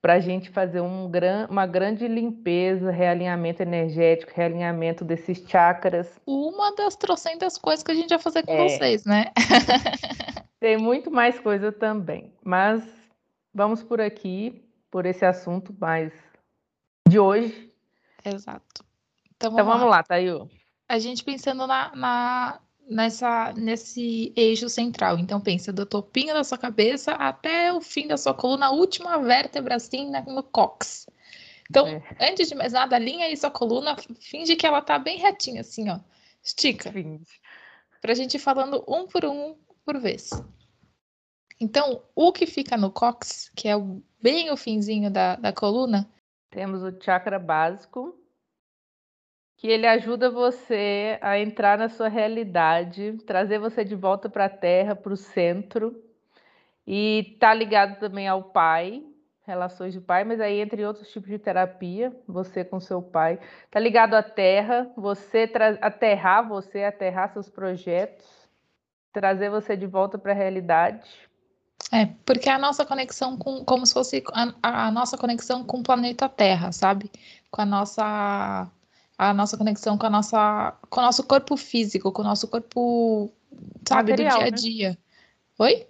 para 0.00 0.14
a 0.14 0.20
gente 0.20 0.48
fazer 0.50 0.80
um 0.80 1.10
gran, 1.10 1.46
uma 1.50 1.66
grande 1.66 2.08
limpeza, 2.08 2.90
realinhamento 2.90 3.62
energético, 3.62 4.32
realinhamento 4.34 5.04
desses 5.04 5.38
chakras. 5.46 6.18
Uma 6.26 6.74
das 6.74 6.96
trocentas 6.96 7.58
coisas 7.58 7.82
que 7.82 7.92
a 7.92 7.94
gente 7.94 8.08
vai 8.08 8.18
fazer 8.18 8.42
com 8.44 8.52
é. 8.52 8.68
vocês, 8.68 9.04
né? 9.04 9.26
Tem 10.58 10.78
muito 10.78 11.10
mais 11.10 11.38
coisa 11.38 11.70
também, 11.70 12.32
mas 12.42 12.82
vamos 13.52 13.82
por 13.82 14.00
aqui, 14.00 14.62
por 14.90 15.06
esse 15.06 15.24
assunto 15.24 15.74
mais 15.78 16.12
de 17.10 17.18
hoje. 17.18 17.72
Exato. 18.24 18.84
Então 19.36 19.50
vamos, 19.50 19.62
então, 19.62 19.66
vamos 19.66 19.90
lá, 19.90 19.96
lá 19.96 20.02
Tayo. 20.02 20.50
A 20.88 20.98
gente 20.98 21.24
pensando 21.24 21.66
na, 21.66 21.94
na, 21.94 22.60
nessa, 22.88 23.52
nesse 23.52 24.32
eixo 24.36 24.68
central. 24.68 25.18
Então, 25.18 25.40
pensa 25.40 25.72
do 25.72 25.86
topinho 25.86 26.34
da 26.34 26.44
sua 26.44 26.58
cabeça 26.58 27.12
até 27.12 27.72
o 27.72 27.80
fim 27.80 28.06
da 28.06 28.16
sua 28.16 28.34
coluna, 28.34 28.66
a 28.66 28.70
última 28.70 29.18
vértebra 29.18 29.76
assim 29.76 30.10
no 30.26 30.42
cox. 30.42 31.06
Então, 31.68 31.86
é. 31.86 32.02
antes 32.20 32.48
de 32.48 32.54
mais 32.54 32.72
nada, 32.72 32.96
alinha 32.96 33.26
aí 33.26 33.36
sua 33.36 33.50
coluna, 33.50 33.96
finge 34.20 34.56
que 34.56 34.66
ela 34.66 34.82
tá 34.82 34.98
bem 34.98 35.18
retinha, 35.18 35.60
assim, 35.60 35.88
ó. 35.88 36.00
Estica. 36.42 36.90
Finge. 36.92 37.24
Pra 38.02 38.14
gente 38.14 38.34
ir 38.34 38.40
falando 38.40 38.84
um 38.88 39.06
por 39.06 39.24
um 39.24 39.56
por 39.84 39.98
vez. 39.98 40.30
Então, 41.60 42.02
o 42.14 42.32
que 42.32 42.46
fica 42.46 42.76
no 42.76 42.90
cox, 42.90 43.50
que 43.54 43.68
é 43.68 43.76
o, 43.76 44.02
bem 44.20 44.50
o 44.50 44.56
finzinho 44.56 45.10
da, 45.10 45.36
da 45.36 45.52
coluna. 45.52 46.10
Temos 46.50 46.82
o 46.82 46.92
chakra 47.00 47.38
básico, 47.38 48.18
que 49.56 49.68
ele 49.68 49.86
ajuda 49.86 50.28
você 50.28 51.16
a 51.20 51.38
entrar 51.38 51.78
na 51.78 51.88
sua 51.88 52.08
realidade, 52.08 53.12
trazer 53.24 53.58
você 53.58 53.84
de 53.84 53.94
volta 53.94 54.28
para 54.28 54.46
a 54.46 54.48
Terra, 54.48 54.96
para 54.96 55.12
o 55.12 55.16
centro, 55.16 56.02
e 56.84 57.36
tá 57.38 57.54
ligado 57.54 58.00
também 58.00 58.26
ao 58.26 58.42
pai, 58.42 59.04
relações 59.46 59.92
de 59.92 60.00
pai, 60.00 60.24
mas 60.24 60.40
aí 60.40 60.60
entre 60.60 60.84
outros 60.84 61.08
tipos 61.12 61.28
de 61.28 61.38
terapia, 61.38 62.12
você 62.26 62.64
com 62.64 62.80
seu 62.80 63.00
pai, 63.00 63.38
tá 63.70 63.78
ligado 63.78 64.14
à 64.14 64.22
Terra, 64.22 64.90
você 64.96 65.48
aterrar 65.80 66.48
você, 66.48 66.82
aterrar 66.82 67.32
seus 67.32 67.48
projetos, 67.48 68.26
trazer 69.12 69.50
você 69.50 69.76
de 69.76 69.86
volta 69.86 70.18
para 70.18 70.32
a 70.32 70.34
realidade. 70.34 71.29
É, 71.92 72.06
porque 72.24 72.48
a 72.48 72.58
nossa 72.58 72.84
conexão 72.84 73.36
com, 73.36 73.64
como 73.64 73.84
se 73.84 73.92
fosse 73.92 74.22
a, 74.32 74.86
a 74.86 74.90
nossa 74.92 75.18
conexão 75.18 75.64
com 75.64 75.78
o 75.80 75.82
planeta 75.82 76.28
Terra, 76.28 76.70
sabe? 76.70 77.10
Com 77.50 77.62
a 77.62 77.66
nossa 77.66 78.70
a 79.18 79.34
nossa 79.34 79.58
conexão 79.58 79.98
com 79.98 80.06
a 80.06 80.10
nossa 80.10 80.72
com 80.88 81.00
o 81.00 81.02
nosso 81.02 81.24
corpo 81.24 81.56
físico, 81.56 82.12
com 82.12 82.22
o 82.22 82.24
nosso 82.24 82.46
corpo, 82.46 83.32
sabe, 83.86 84.12
material, 84.12 84.38
do 84.38 84.38
dia 84.38 84.46
a 84.46 84.50
né? 84.50 84.56
dia. 84.56 84.90
Né? 84.90 84.96
Oi? 85.58 85.86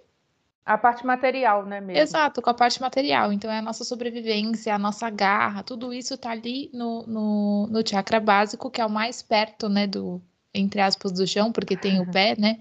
A 0.63 0.77
parte 0.77 1.05
material, 1.05 1.65
né, 1.65 1.81
mesmo? 1.81 2.01
Exato, 2.01 2.41
com 2.41 2.49
a 2.49 2.53
parte 2.53 2.79
material. 2.79 3.33
Então, 3.33 3.49
é 3.49 3.57
a 3.57 3.61
nossa 3.61 3.83
sobrevivência, 3.83 4.73
a 4.73 4.77
nossa 4.77 5.09
garra, 5.09 5.63
tudo 5.63 5.91
isso 5.91 6.15
tá 6.17 6.29
ali 6.29 6.69
no, 6.71 7.03
no, 7.07 7.67
no 7.67 7.87
chakra 7.87 8.19
básico, 8.19 8.69
que 8.69 8.79
é 8.79 8.85
o 8.85 8.89
mais 8.89 9.23
perto, 9.23 9.67
né, 9.67 9.87
do, 9.87 10.21
entre 10.53 10.79
aspas, 10.79 11.11
do 11.11 11.25
chão, 11.25 11.51
porque 11.51 11.75
tem 11.75 11.99
o 11.99 12.09
pé, 12.11 12.35
né? 12.37 12.59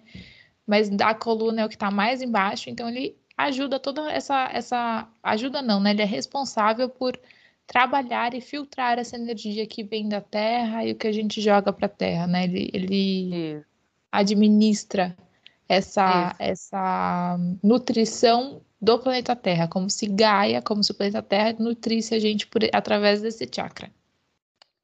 Mas 0.66 0.88
da 0.88 1.14
coluna 1.14 1.60
é 1.60 1.64
o 1.64 1.68
que 1.68 1.76
tá 1.76 1.90
mais 1.90 2.22
embaixo, 2.22 2.70
então 2.70 2.88
ele 2.88 3.19
ajuda 3.44 3.78
toda 3.78 4.10
essa, 4.10 4.50
essa, 4.52 5.08
ajuda 5.22 5.62
não, 5.62 5.80
né? 5.80 5.90
Ele 5.90 6.02
é 6.02 6.06
responsável 6.06 6.88
por 6.88 7.18
trabalhar 7.66 8.34
e 8.34 8.40
filtrar 8.40 8.98
essa 8.98 9.16
energia 9.16 9.66
que 9.66 9.84
vem 9.84 10.08
da 10.08 10.20
Terra 10.20 10.84
e 10.84 10.92
o 10.92 10.96
que 10.96 11.06
a 11.06 11.12
gente 11.12 11.40
joga 11.40 11.72
para 11.72 11.86
a 11.86 11.88
Terra, 11.88 12.26
né? 12.26 12.44
Ele, 12.44 12.70
ele 12.72 13.64
administra 14.10 15.16
essa, 15.68 16.34
essa 16.38 17.38
nutrição 17.62 18.60
do 18.80 18.98
planeta 18.98 19.36
Terra, 19.36 19.68
como 19.68 19.88
se 19.88 20.06
Gaia, 20.06 20.60
como 20.60 20.82
se 20.82 20.90
o 20.90 20.94
planeta 20.94 21.22
Terra 21.22 21.54
nutrisse 21.58 22.14
a 22.14 22.18
gente 22.18 22.46
por, 22.46 22.62
através 22.72 23.20
desse 23.20 23.48
chakra. 23.52 23.90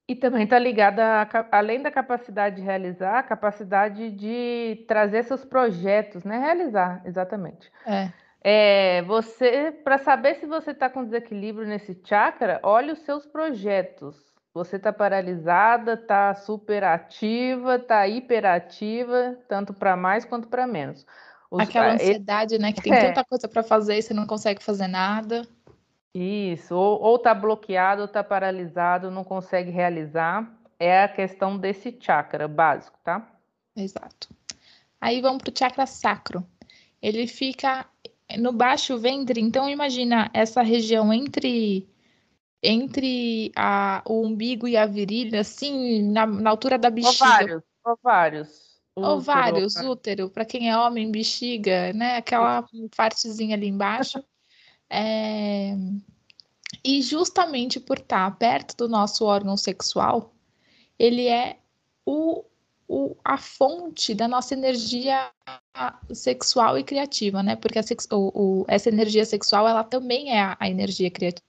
E 0.09 0.15
também 0.15 0.45
está 0.45 0.59
ligada, 0.59 1.03
a, 1.23 1.47
além 1.51 1.83
da 1.83 1.91
capacidade 1.91 2.57
de 2.57 2.63
realizar, 2.63 3.19
a 3.19 3.23
capacidade 3.25 4.11
de 4.13 4.85
trazer 4.87 5.25
seus 5.25 5.45
projetos, 5.45 6.23
né? 6.23 6.39
Realizar, 6.39 7.03
exatamente. 7.05 7.73
É. 7.85 8.13
É, 8.49 9.03
você, 9.03 9.73
para 9.73 9.99
saber 9.99 10.37
se 10.37 10.47
você 10.47 10.71
está 10.71 10.89
com 10.89 11.03
desequilíbrio 11.03 11.67
nesse 11.67 12.01
chakra, 12.05 12.61
olhe 12.63 12.93
os 12.93 13.01
seus 13.01 13.27
projetos. 13.27 14.15
Você 14.55 14.77
está 14.77 14.93
paralisada, 14.93 15.95
está 15.95 16.33
superativa, 16.33 17.75
está 17.75 18.07
hiperativa, 18.07 19.37
tanto 19.49 19.75
para 19.75 19.97
mais 19.97 20.25
quanto 20.25 20.47
para 20.47 20.65
menos. 20.65 21.05
Os, 21.51 21.61
Aquela 21.61 21.95
ansiedade, 21.95 22.57
né? 22.57 22.73
Que 22.73 22.83
tem 22.83 22.93
é. 22.93 23.09
tanta 23.09 23.25
coisa 23.25 23.49
para 23.49 23.65
fazer 23.65 23.99
e 23.99 24.03
você 24.03 24.15
não 24.15 24.29
consegue 24.29 24.63
fazer 24.63 24.87
nada. 24.87 25.43
Isso, 26.15 26.77
ou 26.77 27.17
está 27.17 27.35
bloqueado, 27.35 28.03
ou 28.03 28.07
está 28.07 28.23
paralisado, 28.23 29.11
não 29.11 29.25
consegue 29.25 29.73
realizar. 29.73 30.49
É 30.79 31.03
a 31.03 31.09
questão 31.09 31.59
desse 31.59 31.99
chakra 32.01 32.47
básico, 32.47 32.97
tá? 33.03 33.29
Exato. 33.77 34.29
Aí 35.01 35.21
vamos 35.21 35.43
para 35.43 35.53
o 35.53 35.59
chakra 35.59 35.85
sacro. 35.85 36.47
Ele 37.03 37.27
fica 37.27 37.85
no 38.39 38.53
baixo 38.53 38.99
ventre, 38.99 39.41
então 39.41 39.69
imagina 39.69 40.31
essa 40.33 40.63
região 40.63 41.13
entre 41.13 41.89
entre 42.63 43.53
a, 43.55 44.03
o 44.05 44.27
umbigo 44.27 44.67
e 44.67 44.77
a 44.77 44.87
virilha, 44.87 45.41
assim, 45.41 46.03
na, 46.11 46.27
na 46.27 46.51
altura 46.51 46.79
da 46.79 46.91
bexiga. 46.91 47.25
Ovários, 47.25 47.63
ovários. 47.85 48.67
Ovários, 48.97 49.77
útero, 49.77 50.31
para 50.31 50.45
quem 50.45 50.71
é 50.71 50.77
homem, 50.77 51.11
bexiga, 51.11 51.93
né? 51.93 52.17
Aquela 52.17 52.67
partezinha 52.97 53.55
ali 53.55 53.69
embaixo. 53.69 54.25
É... 54.89 55.77
E 56.83 57.03
justamente 57.03 57.79
por 57.79 57.99
estar 57.99 58.37
perto 58.39 58.77
do 58.77 58.89
nosso 58.89 59.25
órgão 59.25 59.57
sexual, 59.57 60.35
ele 60.99 61.29
é 61.29 61.59
o 62.07 62.43
o, 62.89 63.17
a 63.25 63.37
fonte 63.37 64.15
da 64.15 64.29
nossa 64.29 64.55
energia 64.55 65.31
sexual 66.13 66.79
e 66.79 66.85
criativa, 66.85 67.43
né? 67.43 67.57
Porque 67.57 67.83
sex, 67.83 68.07
o, 68.11 68.31
o, 68.35 68.65
essa 68.69 68.89
energia 68.89 69.25
sexual, 69.25 69.67
ela 69.67 69.85
também 69.85 70.31
é 70.33 70.41
a, 70.41 70.57
a 70.59 70.69
energia 70.69 71.11
criativa. 71.11 71.45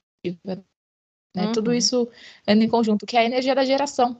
Né? 1.35 1.45
Uhum. 1.45 1.51
Tudo 1.51 1.73
isso 1.73 2.09
anda 2.47 2.63
em 2.63 2.69
conjunto, 2.69 3.05
que 3.05 3.15
é 3.15 3.21
a 3.21 3.25
energia 3.25 3.53
da 3.53 3.65
geração. 3.65 4.19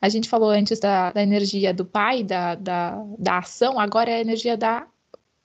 A 0.00 0.08
gente 0.08 0.28
falou 0.28 0.50
antes 0.50 0.78
da, 0.78 1.12
da 1.12 1.22
energia 1.22 1.74
do 1.74 1.84
pai, 1.84 2.22
da, 2.22 2.54
da, 2.54 3.02
da 3.18 3.38
ação, 3.38 3.78
agora 3.78 4.10
é 4.10 4.16
a 4.16 4.20
energia 4.20 4.56
da, 4.56 4.86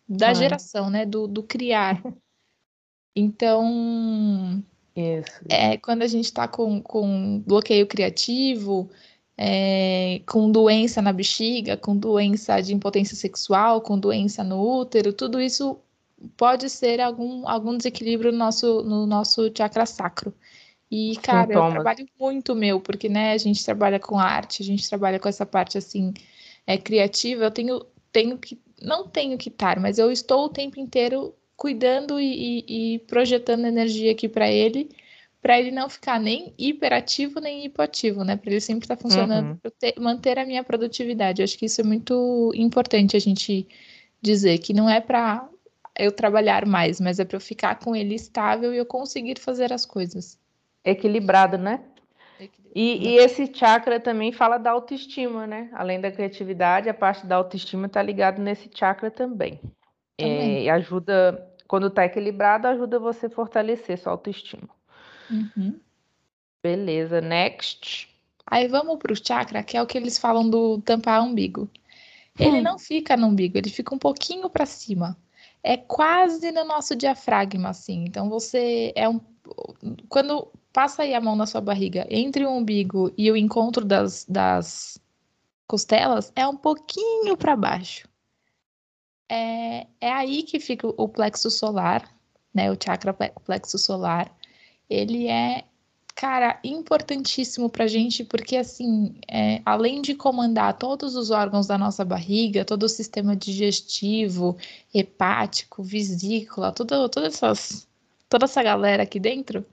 da 0.08 0.34
geração, 0.34 0.90
né? 0.90 1.06
Do, 1.06 1.28
do 1.28 1.44
criar. 1.44 2.02
Então, 3.18 4.62
isso. 4.96 5.42
É, 5.50 5.78
quando 5.78 6.04
a 6.04 6.08
gente 6.08 6.26
está 6.26 6.48
com, 6.48 6.82
com 6.82 7.40
bloqueio 7.46 7.88
criativo, 7.88 8.90
é, 9.38 10.22
com 10.26 10.50
doença 10.50 11.02
na 11.02 11.12
bexiga, 11.12 11.76
com 11.76 11.96
doença 11.96 12.62
de 12.62 12.74
impotência 12.74 13.16
sexual, 13.16 13.82
com 13.82 14.00
doença 14.00 14.44
no 14.44 14.62
útero, 14.62 15.12
tudo 15.12 15.42
isso 15.42 15.78
pode 16.38 16.70
ser 16.70 17.02
algum, 17.02 17.48
algum 17.48 17.76
desequilíbrio 17.76 18.32
no 18.32 18.38
nosso, 18.38 18.84
no 18.84 19.06
nosso 19.06 19.52
chakra 19.56 19.86
sacro. 19.86 20.34
E, 20.90 21.18
cara, 21.18 21.48
Sintomas. 21.48 21.68
eu 21.68 21.74
trabalho 21.74 22.08
muito 22.20 22.56
meu, 22.56 22.80
porque, 22.80 23.10
né, 23.10 23.34
a 23.34 23.38
gente 23.38 23.64
trabalha 23.66 24.00
com 24.00 24.18
arte, 24.18 24.62
a 24.62 24.66
gente 24.66 24.88
trabalha 24.88 25.20
com 25.20 25.28
essa 25.28 25.46
parte, 25.46 25.78
assim, 25.78 26.14
é, 26.66 26.78
criativa, 26.78 27.46
eu 27.46 27.52
tenho, 27.52 27.86
tenho 28.12 28.38
que, 28.38 28.60
não 28.82 29.08
tenho 29.08 29.38
que 29.38 29.50
estar, 29.50 29.80
mas 29.80 29.98
eu 29.98 30.12
estou 30.12 30.46
o 30.46 30.50
tempo 30.50 30.80
inteiro 30.80 31.34
cuidando 31.58 32.20
e, 32.20 32.64
e, 32.68 32.96
e 32.96 33.00
projetando 33.00 33.66
energia 33.66 34.12
aqui 34.12 34.30
para 34.30 34.50
ele, 34.50 34.90
para 35.46 35.60
ele 35.60 35.70
não 35.70 35.88
ficar 35.88 36.20
nem 36.20 36.56
hiperativo 36.58 37.40
nem 37.40 37.66
hipoativo, 37.66 38.24
né? 38.24 38.36
Para 38.36 38.50
ele 38.50 38.60
sempre 38.60 38.86
estar 38.86 38.96
tá 38.96 39.02
funcionando, 39.04 39.50
uhum. 39.50 39.58
para 39.58 40.02
manter 40.02 40.40
a 40.40 40.46
minha 40.46 40.64
produtividade. 40.64 41.40
Eu 41.40 41.44
acho 41.44 41.56
que 41.56 41.68
isso 41.68 41.82
é 41.82 41.84
muito 41.84 42.52
importante 42.56 43.16
a 43.16 43.20
gente 43.20 43.68
dizer 44.20 44.58
que 44.58 44.74
não 44.74 44.90
é 44.90 45.00
para 45.00 45.48
eu 46.00 46.12
trabalhar 46.12 46.66
mais, 46.66 47.00
mas 47.00 47.20
é 47.20 47.26
para 47.26 47.36
eu 47.36 47.40
ficar 47.42 47.78
com 47.78 47.96
ele 47.96 48.16
estável 48.16 48.74
e 48.74 48.78
eu 48.78 48.88
conseguir 48.88 49.38
fazer 49.38 49.72
as 49.72 49.86
coisas. 49.86 50.40
Equilibrado, 50.84 51.60
né? 51.60 51.80
E, 52.74 53.10
e, 53.10 53.18
esse 53.18 53.46
chakra 53.54 54.00
também 54.00 54.32
fala 54.32 54.58
da 54.58 54.72
autoestima, 54.72 55.46
né? 55.46 55.70
Além 55.74 56.02
da 56.02 56.12
criatividade, 56.12 56.90
a 56.90 56.94
parte 56.94 57.24
da 57.24 57.36
autoestima 57.36 57.86
está 57.86 58.02
ligado 58.02 58.42
nesse 58.42 58.68
chakra 58.74 59.12
também. 59.12 59.60
também. 60.18 60.58
É, 60.58 60.64
e 60.64 60.70
ajuda, 60.72 61.54
quando 61.68 61.86
está 61.86 62.04
equilibrado, 62.04 62.68
ajuda 62.68 62.98
você 62.98 63.28
a 63.28 63.30
fortalecer 63.30 64.00
sua 64.00 64.12
autoestima. 64.12 64.74
Uhum. 65.30 65.80
Beleza, 66.64 67.22
next. 67.22 68.10
Aí 68.46 68.68
vamos 68.68 68.98
para 68.98 69.14
o 69.14 69.16
chakra, 69.16 69.64
que 69.64 69.78
é 69.78 69.82
o 69.82 69.88
que 69.88 69.98
eles 69.98 70.18
falam 70.18 70.50
do 70.50 70.80
tampar 70.82 71.24
umbigo. 71.24 71.70
Ele 72.40 72.60
hum. 72.60 72.64
não 72.64 72.78
fica 72.78 73.16
no 73.16 73.28
umbigo, 73.28 73.58
ele 73.58 73.70
fica 73.70 73.96
um 73.96 74.00
pouquinho 74.00 74.50
para 74.50 74.66
cima. 74.66 75.18
É 75.64 75.78
quase 75.78 76.52
no 76.52 76.64
nosso 76.64 76.96
diafragma, 76.96 77.70
assim. 77.70 78.04
Então 78.06 78.30
você 78.30 78.92
é 78.96 79.10
um. 79.10 79.20
Quando 80.10 80.52
passa 80.72 81.04
aí 81.04 81.14
a 81.14 81.22
mão 81.22 81.36
na 81.36 81.46
sua 81.46 81.62
barriga, 81.62 82.06
entre 82.10 82.46
o 82.46 82.52
umbigo 82.52 83.12
e 83.18 83.32
o 83.32 83.38
encontro 83.38 83.86
das, 83.86 84.26
das 84.28 85.00
costelas, 85.66 86.32
é 86.36 86.48
um 86.48 86.58
pouquinho 86.58 87.38
para 87.38 87.56
baixo. 87.56 88.08
É, 89.30 89.88
é 90.02 90.12
aí 90.12 90.44
que 90.44 90.60
fica 90.60 90.88
o 90.88 91.08
plexo 91.08 91.50
solar, 91.50 92.08
né? 92.54 92.72
O 92.72 92.78
chakra 92.80 93.14
plexo 93.14 93.78
solar 93.80 94.32
ele 94.90 95.28
é, 95.28 95.64
cara, 96.16 96.60
importantíssimo 96.64 97.70
para 97.70 97.86
a 97.86 97.88
gente, 97.88 98.24
porque, 98.24 98.56
assim, 98.56 99.16
é, 99.30 99.62
além 99.66 100.02
de 100.02 100.16
comandar 100.16 100.78
todos 100.78 101.16
os 101.16 101.30
órgãos 101.32 101.68
da 101.68 101.78
nossa 101.78 102.06
barriga, 102.06 102.64
todo 102.64 102.84
o 102.84 102.90
sistema 102.90 103.36
digestivo, 103.36 104.58
hepático, 104.94 105.84
vesícula, 105.84 106.72
tudo, 106.72 107.10
todas 107.10 107.36
essas, 107.36 107.88
toda 108.30 108.46
essa 108.46 108.64
galera 108.64 109.04
aqui 109.04 109.20
dentro, 109.20 109.66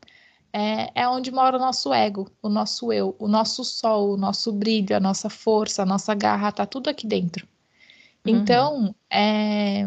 é, 0.53 0.90
é 0.94 1.09
onde 1.09 1.31
mora 1.31 1.57
o 1.57 1.61
nosso 1.61 1.92
ego, 1.94 2.31
o 2.42 2.48
nosso 2.48 2.92
eu, 2.92 3.16
o 3.18 3.27
nosso 3.27 3.64
sol, 3.64 4.12
o 4.12 4.16
nosso 4.16 4.53
brilho, 4.53 4.94
a 4.94 5.01
nossa 5.01 5.31
força, 5.31 5.83
a 5.83 5.87
nossa 5.87 6.14
garra, 6.14 6.53
tá 6.53 6.66
tudo 6.66 6.90
aqui 6.90 7.07
dentro. 7.07 7.46
Então, 8.25 8.85
uhum. 8.85 8.94
é, 9.11 9.87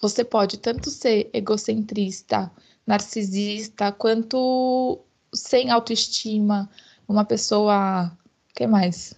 você 0.00 0.24
pode 0.24 0.58
tanto 0.58 0.90
ser 0.90 1.30
egocentrista, 1.32 2.50
narcisista, 2.86 3.92
quanto 3.92 5.00
sem 5.32 5.70
autoestima, 5.70 6.68
uma 7.08 7.24
pessoa, 7.24 8.10
que 8.54 8.66
mais? 8.66 9.14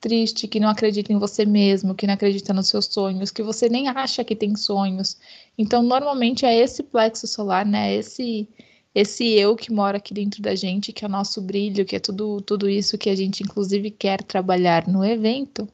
Triste, 0.00 0.46
que 0.46 0.60
não 0.60 0.68
acredita 0.68 1.12
em 1.12 1.18
você 1.18 1.44
mesmo, 1.44 1.94
que 1.94 2.06
não 2.06 2.14
acredita 2.14 2.54
nos 2.54 2.68
seus 2.68 2.86
sonhos, 2.86 3.32
que 3.32 3.42
você 3.42 3.68
nem 3.68 3.88
acha 3.88 4.22
que 4.22 4.36
tem 4.36 4.54
sonhos. 4.54 5.18
Então, 5.56 5.82
normalmente 5.82 6.46
é 6.46 6.56
esse 6.56 6.82
plexo 6.84 7.26
solar, 7.26 7.66
né? 7.66 7.94
Esse 7.94 8.48
esse 8.94 9.24
eu 9.34 9.54
que 9.54 9.72
mora 9.72 9.98
aqui 9.98 10.14
dentro 10.14 10.42
da 10.42 10.54
gente, 10.54 10.92
que 10.92 11.04
é 11.04 11.08
o 11.08 11.10
nosso 11.10 11.40
brilho, 11.40 11.84
que 11.84 11.96
é 11.96 12.00
tudo 12.00 12.40
tudo 12.40 12.68
isso 12.68 12.96
que 12.98 13.10
a 13.10 13.16
gente 13.16 13.42
inclusive 13.42 13.90
quer 13.90 14.22
trabalhar 14.22 14.86
no 14.88 15.04
evento. 15.04 15.68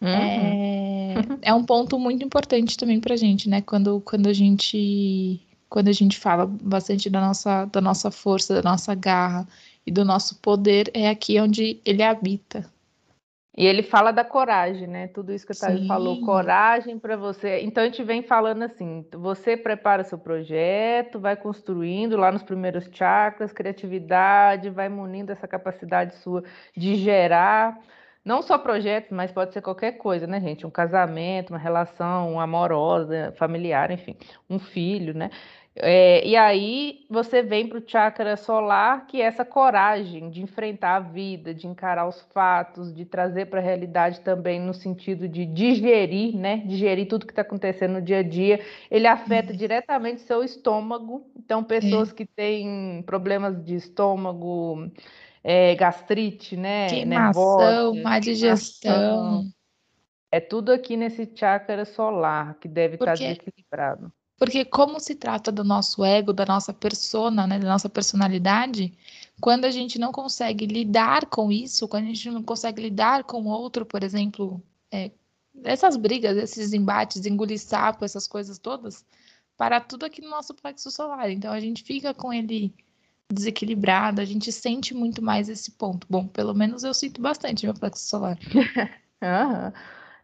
Uhum. 0.00 0.08
É, 0.08 1.14
é 1.42 1.54
um 1.54 1.64
ponto 1.64 1.98
muito 1.98 2.24
importante 2.24 2.76
também 2.76 3.00
para 3.00 3.16
gente, 3.16 3.48
né? 3.48 3.60
Quando, 3.62 4.00
quando 4.00 4.26
a 4.26 4.32
gente 4.32 5.40
quando 5.72 5.88
a 5.88 5.92
gente 5.92 6.20
fala 6.20 6.46
bastante 6.46 7.08
da 7.08 7.18
nossa, 7.18 7.64
da 7.64 7.80
nossa 7.80 8.10
força, 8.10 8.60
da 8.60 8.70
nossa 8.70 8.94
garra 8.94 9.48
e 9.86 9.90
do 9.90 10.04
nosso 10.04 10.38
poder, 10.38 10.90
é 10.92 11.08
aqui 11.08 11.40
onde 11.40 11.80
ele 11.82 12.02
habita. 12.02 12.70
E 13.56 13.64
ele 13.64 13.82
fala 13.82 14.12
da 14.12 14.22
coragem, 14.22 14.86
né? 14.86 15.08
Tudo 15.08 15.32
isso 15.32 15.46
que 15.46 15.52
o 15.52 15.58
Thaís 15.58 15.86
falou, 15.86 16.20
coragem 16.20 16.98
para 16.98 17.16
você. 17.16 17.62
Então 17.62 17.82
a 17.82 17.86
gente 17.86 18.02
vem 18.02 18.22
falando 18.22 18.64
assim: 18.64 19.02
você 19.14 19.56
prepara 19.56 20.04
seu 20.04 20.18
projeto, 20.18 21.18
vai 21.18 21.36
construindo 21.36 22.18
lá 22.18 22.30
nos 22.30 22.42
primeiros 22.42 22.84
chakras, 22.92 23.50
criatividade, 23.50 24.68
vai 24.68 24.90
munindo 24.90 25.32
essa 25.32 25.48
capacidade 25.48 26.16
sua 26.16 26.44
de 26.76 26.96
gerar 26.96 27.78
não 28.24 28.40
só 28.40 28.56
projetos, 28.56 29.10
mas 29.10 29.32
pode 29.32 29.52
ser 29.52 29.60
qualquer 29.60 29.92
coisa, 29.92 30.26
né, 30.26 30.40
gente? 30.40 30.66
Um 30.66 30.70
casamento, 30.70 31.50
uma 31.50 31.58
relação 31.58 32.38
amorosa, 32.38 33.34
familiar, 33.36 33.90
enfim, 33.90 34.16
um 34.48 34.58
filho, 34.58 35.12
né? 35.12 35.30
É, 35.74 36.26
e 36.26 36.36
aí 36.36 37.06
você 37.08 37.42
vem 37.42 37.66
para 37.66 37.78
o 37.78 37.82
chakra 37.84 38.36
solar, 38.36 39.06
que 39.06 39.22
é 39.22 39.24
essa 39.24 39.42
coragem 39.42 40.28
de 40.28 40.42
enfrentar 40.42 40.96
a 40.96 41.00
vida, 41.00 41.54
de 41.54 41.66
encarar 41.66 42.06
os 42.06 42.20
fatos, 42.32 42.94
de 42.94 43.06
trazer 43.06 43.46
para 43.46 43.58
a 43.58 43.62
realidade 43.62 44.20
também 44.20 44.60
no 44.60 44.74
sentido 44.74 45.26
de 45.26 45.46
digerir, 45.46 46.36
né? 46.36 46.58
Digerir 46.58 47.08
tudo 47.08 47.24
que 47.24 47.32
está 47.32 47.40
acontecendo 47.40 47.94
no 47.94 48.02
dia 48.02 48.18
a 48.18 48.22
dia. 48.22 48.60
Ele 48.90 49.06
afeta 49.06 49.50
uhum. 49.50 49.56
diretamente 49.56 50.20
seu 50.20 50.44
estômago. 50.44 51.26
Então, 51.36 51.64
pessoas 51.64 52.10
é. 52.12 52.14
que 52.14 52.26
têm 52.26 53.02
problemas 53.06 53.64
de 53.64 53.74
estômago, 53.74 54.90
é, 55.42 55.74
gastrite, 55.74 56.54
né? 56.54 56.88
Queimação, 56.88 57.94
má 58.02 58.18
digestão. 58.18 59.46
É 60.30 60.38
tudo 60.38 60.70
aqui 60.70 60.98
nesse 60.98 61.30
chakra 61.34 61.86
solar 61.86 62.58
que 62.58 62.68
deve 62.68 62.98
Porque... 62.98 63.10
estar 63.10 63.26
desequilibrado. 63.26 64.12
Porque 64.42 64.64
como 64.64 64.98
se 64.98 65.14
trata 65.14 65.52
do 65.52 65.62
nosso 65.62 66.04
ego, 66.04 66.32
da 66.32 66.44
nossa 66.44 66.74
persona, 66.74 67.46
né, 67.46 67.60
da 67.60 67.68
nossa 67.68 67.88
personalidade, 67.88 68.92
quando 69.40 69.66
a 69.66 69.70
gente 69.70 70.00
não 70.00 70.10
consegue 70.10 70.66
lidar 70.66 71.26
com 71.26 71.52
isso, 71.52 71.86
quando 71.86 72.06
a 72.06 72.08
gente 72.08 72.28
não 72.28 72.42
consegue 72.42 72.82
lidar 72.82 73.22
com 73.22 73.44
outro, 73.44 73.86
por 73.86 74.02
exemplo, 74.02 74.60
é, 74.90 75.12
essas 75.62 75.96
brigas, 75.96 76.36
esses 76.36 76.72
embates, 76.72 77.24
engolir 77.24 77.56
sapo, 77.56 78.04
essas 78.04 78.26
coisas 78.26 78.58
todas, 78.58 79.06
para 79.56 79.80
tudo 79.80 80.06
aqui 80.06 80.20
no 80.20 80.30
nosso 80.30 80.52
plexo 80.54 80.90
solar. 80.90 81.30
Então 81.30 81.52
a 81.52 81.60
gente 81.60 81.84
fica 81.84 82.12
com 82.12 82.32
ele 82.32 82.74
desequilibrado, 83.32 84.20
a 84.20 84.24
gente 84.24 84.50
sente 84.50 84.92
muito 84.92 85.22
mais 85.22 85.48
esse 85.48 85.70
ponto. 85.70 86.04
Bom, 86.10 86.26
pelo 86.26 86.52
menos 86.52 86.82
eu 86.82 86.92
sinto 86.92 87.22
bastante 87.22 87.64
meu 87.64 87.74
plexo 87.74 88.08
solar. 88.08 88.36
uhum. 89.22 89.72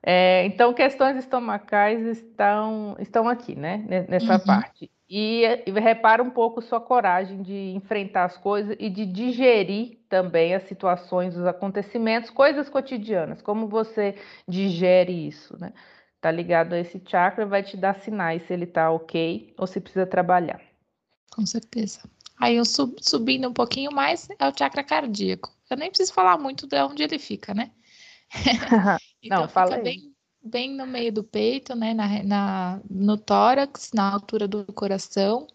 É, 0.02 0.46
então, 0.46 0.72
questões 0.72 1.16
estomacais 1.16 2.00
estão, 2.06 2.96
estão 3.00 3.28
aqui, 3.28 3.54
né? 3.54 4.06
Nessa 4.08 4.34
uhum. 4.34 4.44
parte. 4.44 4.90
E, 5.10 5.42
e 5.66 5.70
repara 5.72 6.22
um 6.22 6.30
pouco 6.30 6.60
sua 6.60 6.80
coragem 6.80 7.42
de 7.42 7.72
enfrentar 7.74 8.24
as 8.24 8.36
coisas 8.36 8.76
e 8.78 8.90
de 8.90 9.06
digerir 9.06 9.98
também 10.08 10.54
as 10.54 10.64
situações, 10.64 11.34
os 11.34 11.46
acontecimentos, 11.46 12.30
coisas 12.30 12.68
cotidianas. 12.68 13.40
Como 13.40 13.68
você 13.68 14.14
digere 14.46 15.26
isso, 15.26 15.58
né? 15.58 15.72
Tá 16.20 16.30
ligado 16.30 16.74
a 16.74 16.78
esse 16.78 17.00
chakra, 17.06 17.46
vai 17.46 17.62
te 17.62 17.76
dar 17.76 17.94
sinais 18.00 18.42
se 18.46 18.52
ele 18.52 18.66
tá 18.66 18.90
ok 18.90 19.54
ou 19.56 19.66
se 19.66 19.80
precisa 19.80 20.06
trabalhar. 20.06 20.60
Com 21.34 21.46
certeza. 21.46 22.00
Aí 22.38 22.56
eu 22.56 22.64
sub, 22.64 22.96
subindo 23.00 23.48
um 23.48 23.52
pouquinho 23.52 23.92
mais 23.92 24.28
é 24.38 24.46
o 24.46 24.56
chakra 24.56 24.84
cardíaco. 24.84 25.50
Eu 25.70 25.76
nem 25.76 25.88
preciso 25.88 26.12
falar 26.12 26.36
muito 26.38 26.66
de 26.66 26.80
onde 26.82 27.02
ele 27.02 27.18
fica, 27.18 27.54
né? 27.54 27.70
então 29.22 29.42
Não, 29.42 29.48
fala 29.48 29.72
fica 29.72 29.82
bem, 29.82 30.12
bem 30.42 30.74
no 30.74 30.86
meio 30.86 31.12
do 31.12 31.24
peito, 31.24 31.74
né? 31.74 31.94
Na, 31.94 32.22
na, 32.22 32.80
no 32.88 33.16
tórax, 33.16 33.90
na 33.92 34.12
altura 34.12 34.46
do 34.46 34.64
coração. 34.72 35.46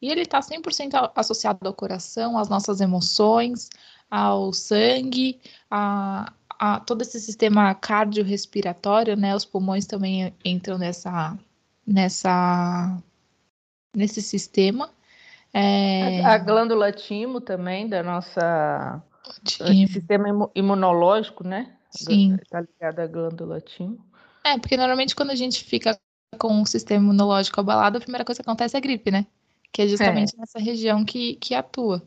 E 0.00 0.10
ele 0.10 0.22
está 0.22 0.40
100% 0.40 1.12
associado 1.14 1.66
ao 1.66 1.72
coração, 1.72 2.36
às 2.36 2.48
nossas 2.48 2.80
emoções, 2.80 3.70
ao 4.10 4.52
sangue, 4.52 5.40
a, 5.70 6.32
a 6.58 6.80
todo 6.80 7.02
esse 7.02 7.18
sistema 7.20 7.74
cardiorrespiratório, 7.74 9.16
né? 9.16 9.34
Os 9.34 9.44
pulmões 9.44 9.86
também 9.86 10.34
entram 10.44 10.76
nessa, 10.76 11.38
nessa, 11.86 12.98
nesse 13.96 14.20
sistema. 14.20 14.90
É... 15.52 16.20
A, 16.24 16.34
a 16.34 16.38
glândula 16.38 16.92
timo 16.92 17.40
também, 17.40 17.88
da 17.88 18.02
nossa 18.02 19.02
timo. 19.44 19.88
sistema 19.88 20.50
imunológico, 20.54 21.46
né? 21.46 21.72
Sim. 21.94 22.36
Está 22.42 22.60
ligada 22.60 23.02
à 23.02 23.06
glândula 23.06 23.60
timo. 23.60 23.98
É, 24.44 24.58
porque 24.58 24.76
normalmente 24.76 25.14
quando 25.14 25.30
a 25.30 25.34
gente 25.34 25.64
fica 25.64 25.98
com 26.38 26.60
o 26.60 26.66
sistema 26.66 27.04
imunológico 27.04 27.60
abalado, 27.60 27.98
a 27.98 28.00
primeira 28.00 28.24
coisa 28.24 28.42
que 28.42 28.48
acontece 28.48 28.76
é 28.76 28.78
a 28.78 28.80
gripe, 28.80 29.10
né? 29.10 29.26
Que 29.72 29.82
é 29.82 29.88
justamente 29.88 30.34
é. 30.34 30.38
nessa 30.38 30.58
região 30.58 31.04
que, 31.04 31.36
que 31.36 31.54
atua. 31.54 32.02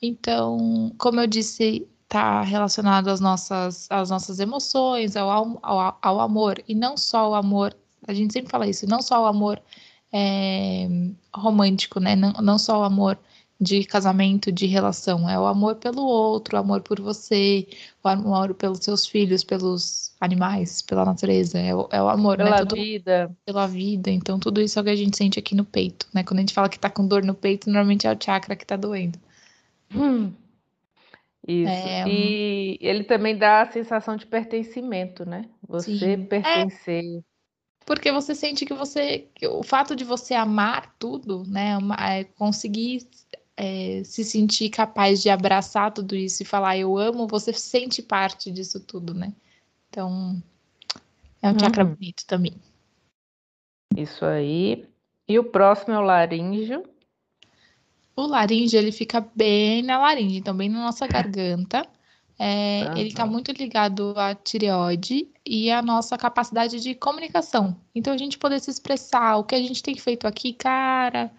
Então, 0.00 0.92
como 0.98 1.20
eu 1.20 1.26
disse, 1.26 1.86
está 2.04 2.42
relacionado 2.42 3.08
às 3.08 3.20
nossas, 3.20 3.86
às 3.90 4.10
nossas 4.10 4.38
emoções, 4.38 5.16
ao, 5.16 5.58
ao, 5.62 5.98
ao 6.00 6.20
amor, 6.20 6.62
e 6.68 6.74
não 6.74 6.96
só 6.96 7.30
o 7.30 7.34
amor, 7.34 7.74
a 8.06 8.12
gente 8.12 8.32
sempre 8.32 8.50
fala 8.50 8.66
isso, 8.66 8.86
não 8.86 9.00
só 9.00 9.22
o 9.22 9.26
amor 9.26 9.62
é, 10.12 10.88
romântico, 11.34 11.98
né? 12.00 12.14
Não, 12.14 12.32
não 12.32 12.58
só 12.58 12.80
o 12.80 12.84
amor 12.84 13.18
de 13.62 13.84
casamento, 13.84 14.50
de 14.50 14.66
relação, 14.66 15.28
é 15.28 15.38
o 15.38 15.46
amor 15.46 15.76
pelo 15.76 16.02
outro, 16.02 16.56
o 16.56 16.60
amor 16.60 16.80
por 16.82 17.00
você, 17.00 17.66
o 18.02 18.08
amor 18.08 18.54
pelos 18.54 18.80
seus 18.80 19.06
filhos, 19.06 19.44
pelos 19.44 20.12
animais, 20.20 20.82
pela 20.82 21.04
natureza, 21.04 21.58
é 21.58 21.72
o, 21.72 21.88
é 21.92 22.02
o 22.02 22.08
amor, 22.08 22.38
né? 22.38 22.44
pela 22.44 22.56
né? 22.56 22.62
Tudo, 22.66 22.74
vida. 22.74 23.36
Pela 23.46 23.66
vida, 23.68 24.10
então 24.10 24.40
tudo 24.40 24.60
isso 24.60 24.78
é 24.78 24.82
o 24.82 24.84
que 24.84 24.90
a 24.90 24.96
gente 24.96 25.16
sente 25.16 25.38
aqui 25.38 25.54
no 25.54 25.64
peito, 25.64 26.08
né? 26.12 26.24
Quando 26.24 26.38
a 26.38 26.42
gente 26.42 26.52
fala 26.52 26.68
que 26.68 26.78
tá 26.78 26.90
com 26.90 27.06
dor 27.06 27.22
no 27.22 27.34
peito, 27.34 27.70
normalmente 27.70 28.06
é 28.06 28.12
o 28.12 28.18
chakra 28.20 28.56
que 28.56 28.66
tá 28.66 28.74
doendo. 28.76 29.18
Hum. 29.94 30.32
Isso. 31.46 31.70
É... 31.70 32.08
E 32.08 32.78
ele 32.80 33.04
também 33.04 33.36
dá 33.36 33.62
a 33.62 33.70
sensação 33.70 34.16
de 34.16 34.26
pertencimento, 34.26 35.24
né? 35.24 35.48
Você 35.68 35.96
Sim. 35.96 36.12
É. 36.12 36.16
pertencer. 36.16 37.04
É 37.18 37.32
porque 37.84 38.12
você 38.12 38.34
sente 38.34 38.64
que 38.64 38.74
você, 38.74 39.26
que 39.34 39.46
o 39.46 39.62
fato 39.62 39.96
de 39.96 40.04
você 40.04 40.34
amar 40.34 40.94
tudo, 40.98 41.44
né, 41.46 41.78
é 41.98 42.24
conseguir 42.24 43.08
é, 43.56 44.02
se 44.04 44.24
sentir 44.24 44.70
capaz 44.70 45.22
de 45.22 45.28
abraçar 45.28 45.92
tudo 45.92 46.16
isso 46.16 46.42
e 46.42 46.46
falar 46.46 46.78
eu 46.78 46.96
amo, 46.96 47.26
você 47.26 47.52
sente 47.52 48.02
parte 48.02 48.50
disso 48.50 48.80
tudo, 48.80 49.14
né? 49.14 49.32
Então 49.88 50.42
é 51.40 51.50
um 51.50 51.58
chakra 51.58 51.84
uhum. 51.84 51.94
bonito 51.94 52.24
também. 52.26 52.54
Isso 53.96 54.24
aí. 54.24 54.86
E 55.28 55.38
o 55.38 55.44
próximo 55.44 55.94
é 55.94 55.98
o 55.98 56.02
laríngeo. 56.02 56.82
O 58.16 58.26
laríngeo 58.26 58.78
ele 58.78 58.92
fica 58.92 59.26
bem 59.34 59.82
na 59.82 59.98
laringe, 59.98 60.38
então 60.38 60.56
bem 60.56 60.68
na 60.68 60.80
nossa 60.80 61.06
garganta. 61.06 61.86
É, 62.38 62.86
uhum. 62.88 62.96
Ele 62.96 63.08
está 63.08 63.24
muito 63.26 63.52
ligado 63.52 64.14
à 64.16 64.34
tireoide 64.34 65.28
e 65.46 65.70
à 65.70 65.80
nossa 65.80 66.16
capacidade 66.18 66.80
de 66.80 66.94
comunicação. 66.94 67.76
Então, 67.94 68.12
a 68.12 68.16
gente 68.16 68.38
poder 68.38 68.58
se 68.60 68.70
expressar, 68.70 69.36
o 69.36 69.44
que 69.44 69.54
a 69.54 69.60
gente 69.60 69.82
tem 69.82 69.94
feito 69.96 70.26
aqui, 70.26 70.52
cara, 70.52 71.30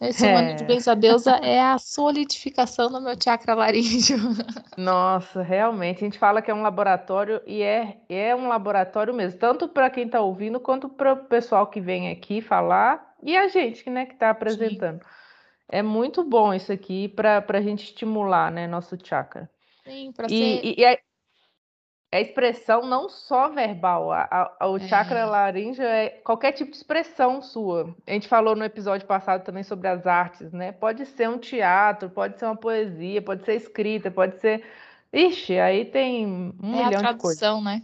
esse 0.00 0.26
é. 0.26 0.34
ano 0.34 0.56
de 0.56 0.64
benção 0.64 0.92
a 0.92 0.96
deusa 0.96 1.36
é 1.36 1.60
a 1.60 1.78
solidificação 1.78 2.90
do 2.90 3.00
meu 3.00 3.14
chakra 3.22 3.54
laríngeo. 3.54 4.18
Nossa, 4.76 5.42
realmente, 5.42 5.98
a 5.98 6.06
gente 6.06 6.18
fala 6.18 6.42
que 6.42 6.50
é 6.50 6.54
um 6.54 6.62
laboratório 6.62 7.40
e 7.46 7.62
é, 7.62 7.96
é 8.08 8.34
um 8.34 8.46
laboratório 8.48 9.14
mesmo, 9.14 9.38
tanto 9.38 9.68
para 9.68 9.88
quem 9.88 10.04
está 10.04 10.20
ouvindo 10.20 10.60
quanto 10.60 10.88
para 10.88 11.14
o 11.14 11.24
pessoal 11.24 11.66
que 11.66 11.80
vem 11.80 12.10
aqui 12.10 12.42
falar 12.42 13.14
e 13.22 13.36
a 13.36 13.48
gente 13.48 13.88
né, 13.88 14.04
que 14.04 14.12
está 14.12 14.30
apresentando. 14.30 15.02
Sim. 15.02 15.10
É 15.68 15.82
muito 15.82 16.22
bom 16.22 16.52
isso 16.54 16.70
aqui 16.70 17.08
para 17.08 17.44
a 17.48 17.60
gente 17.60 17.84
estimular 17.84 18.52
né, 18.52 18.66
nosso 18.66 18.96
chakra. 19.02 19.50
Sim, 19.84 20.12
para 20.12 20.28
ser. 20.28 20.34
E, 20.34 20.74
e 20.78 20.98
a, 22.12 22.20
expressão 22.20 22.86
não 22.86 23.08
só 23.08 23.48
verbal, 23.48 24.12
a, 24.12 24.54
a, 24.60 24.68
o 24.68 24.76
é. 24.76 24.80
chakra 24.80 25.24
laríngeo 25.24 25.84
é 25.84 26.08
qualquer 26.08 26.52
tipo 26.52 26.70
de 26.70 26.76
expressão 26.76 27.42
sua. 27.42 27.94
A 28.06 28.12
gente 28.12 28.28
falou 28.28 28.54
no 28.54 28.64
episódio 28.64 29.06
passado 29.06 29.44
também 29.44 29.62
sobre 29.62 29.88
as 29.88 30.06
artes, 30.06 30.52
né? 30.52 30.72
Pode 30.72 31.04
ser 31.06 31.28
um 31.28 31.38
teatro, 31.38 32.10
pode 32.10 32.38
ser 32.38 32.46
uma 32.46 32.56
poesia, 32.56 33.20
pode 33.22 33.44
ser 33.44 33.54
escrita, 33.54 34.10
pode 34.10 34.40
ser. 34.40 34.64
Ixi, 35.12 35.58
aí 35.58 35.84
tem 35.84 36.26
um 36.26 36.74
é 36.74 36.84
milhão 36.84 37.00
a 37.00 37.14
tradução, 37.14 37.58
de 37.58 37.64
coisas. 37.64 37.64
né? 37.64 37.82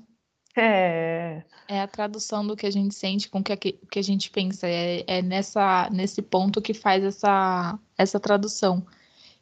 É. 0.56 1.42
É 1.68 1.80
a 1.80 1.86
tradução 1.86 2.46
do 2.46 2.54
que 2.54 2.66
a 2.66 2.70
gente 2.70 2.94
sente 2.94 3.28
com 3.28 3.38
o 3.38 3.42
que, 3.42 3.56
que 3.56 3.98
a 3.98 4.02
gente 4.02 4.30
pensa. 4.30 4.68
É, 4.68 5.02
é 5.06 5.22
nessa, 5.22 5.88
nesse 5.90 6.20
ponto 6.20 6.60
que 6.60 6.74
faz 6.74 7.02
essa, 7.02 7.78
essa 7.96 8.20
tradução. 8.20 8.84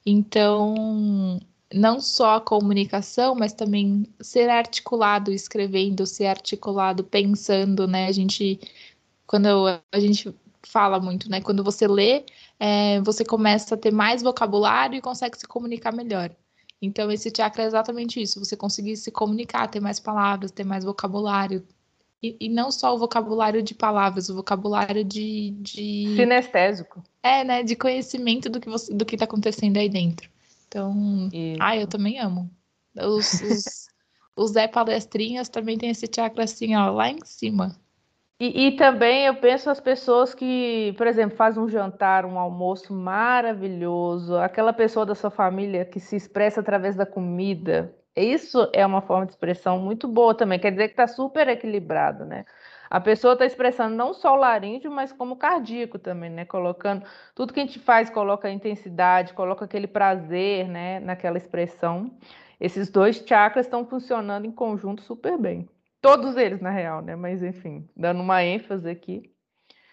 Então, 0.06 1.40
não 1.72 2.00
só 2.00 2.36
a 2.36 2.40
comunicação, 2.40 3.34
mas 3.34 3.52
também 3.52 4.06
ser 4.20 4.48
articulado 4.50 5.32
escrevendo, 5.32 6.06
ser 6.06 6.26
articulado 6.26 7.04
pensando, 7.04 7.86
né? 7.86 8.06
A 8.06 8.12
gente, 8.12 8.60
quando 9.26 9.66
a 9.92 10.00
gente 10.00 10.34
fala 10.62 11.00
muito, 11.00 11.30
né? 11.30 11.40
Quando 11.40 11.62
você 11.62 11.86
lê, 11.86 12.24
é, 12.58 13.00
você 13.02 13.24
começa 13.24 13.74
a 13.74 13.78
ter 13.78 13.92
mais 13.92 14.22
vocabulário 14.22 14.96
e 14.96 15.00
consegue 15.00 15.38
se 15.38 15.46
comunicar 15.46 15.92
melhor. 15.92 16.30
Então, 16.82 17.10
esse 17.10 17.30
chakra 17.34 17.62
é 17.62 17.66
exatamente 17.66 18.20
isso: 18.20 18.44
você 18.44 18.56
conseguir 18.56 18.96
se 18.96 19.10
comunicar, 19.10 19.68
ter 19.68 19.80
mais 19.80 20.00
palavras, 20.00 20.50
ter 20.50 20.64
mais 20.64 20.84
vocabulário. 20.84 21.64
E, 22.22 22.36
e 22.38 22.48
não 22.50 22.70
só 22.70 22.94
o 22.94 22.98
vocabulário 22.98 23.62
de 23.62 23.74
palavras, 23.74 24.28
o 24.28 24.34
vocabulário 24.34 25.04
de, 25.04 25.50
de. 25.52 26.14
Sinestésico. 26.16 27.02
É, 27.22 27.44
né? 27.44 27.62
De 27.62 27.76
conhecimento 27.76 28.48
do 28.50 28.60
que 28.60 28.68
você, 28.68 28.92
do 28.92 29.04
que 29.04 29.14
está 29.14 29.24
acontecendo 29.24 29.76
aí 29.76 29.88
dentro. 29.88 30.28
Então, 30.70 31.28
isso. 31.32 31.60
ah, 31.60 31.76
eu 31.76 31.88
também 31.88 32.20
amo. 32.20 32.48
Os, 32.96 33.40
os, 33.42 33.64
os 34.36 34.52
Zé 34.52 34.68
Palestrinhas 34.68 35.48
também 35.48 35.76
tem 35.76 35.90
esse 35.90 36.08
chakra 36.14 36.44
assim, 36.44 36.76
ó, 36.76 36.92
lá 36.92 37.08
em 37.08 37.18
cima. 37.24 37.76
E, 38.38 38.68
e, 38.68 38.76
também 38.76 39.26
eu 39.26 39.34
penso 39.34 39.68
as 39.68 39.80
pessoas 39.80 40.32
que, 40.32 40.94
por 40.96 41.06
exemplo, 41.06 41.36
fazem 41.36 41.62
um 41.62 41.68
jantar, 41.68 42.24
um 42.24 42.38
almoço 42.38 42.94
maravilhoso, 42.94 44.36
aquela 44.36 44.72
pessoa 44.72 45.04
da 45.04 45.14
sua 45.14 45.30
família 45.30 45.84
que 45.84 46.00
se 46.00 46.16
expressa 46.16 46.60
através 46.60 46.96
da 46.96 47.04
comida. 47.04 47.94
Isso 48.16 48.70
é 48.72 48.86
uma 48.86 49.02
forma 49.02 49.26
de 49.26 49.32
expressão 49.32 49.78
muito 49.78 50.08
boa 50.08 50.34
também, 50.34 50.58
quer 50.58 50.70
dizer 50.70 50.88
que 50.88 50.94
está 50.94 51.06
super 51.06 51.48
equilibrado, 51.48 52.24
né? 52.24 52.46
A 52.90 53.00
pessoa 53.00 53.34
está 53.34 53.46
expressando 53.46 53.94
não 53.94 54.12
só 54.12 54.32
o 54.32 54.36
laríngeo, 54.36 54.90
mas 54.90 55.12
como 55.12 55.34
o 55.34 55.38
cardíaco 55.38 55.96
também, 55.96 56.28
né? 56.28 56.44
Colocando 56.44 57.06
tudo 57.36 57.54
que 57.54 57.60
a 57.60 57.64
gente 57.64 57.78
faz, 57.78 58.10
coloca 58.10 58.48
a 58.48 58.50
intensidade, 58.50 59.32
coloca 59.32 59.64
aquele 59.64 59.86
prazer, 59.86 60.66
né? 60.66 60.98
Naquela 60.98 61.38
expressão. 61.38 62.18
Esses 62.58 62.90
dois 62.90 63.24
chakras 63.24 63.66
estão 63.66 63.86
funcionando 63.86 64.44
em 64.44 64.50
conjunto 64.50 65.02
super 65.02 65.38
bem. 65.38 65.68
Todos 66.02 66.36
eles, 66.36 66.60
na 66.60 66.70
real, 66.70 67.00
né? 67.00 67.14
Mas 67.14 67.44
enfim, 67.44 67.88
dando 67.96 68.20
uma 68.20 68.42
ênfase 68.42 68.90
aqui. 68.90 69.30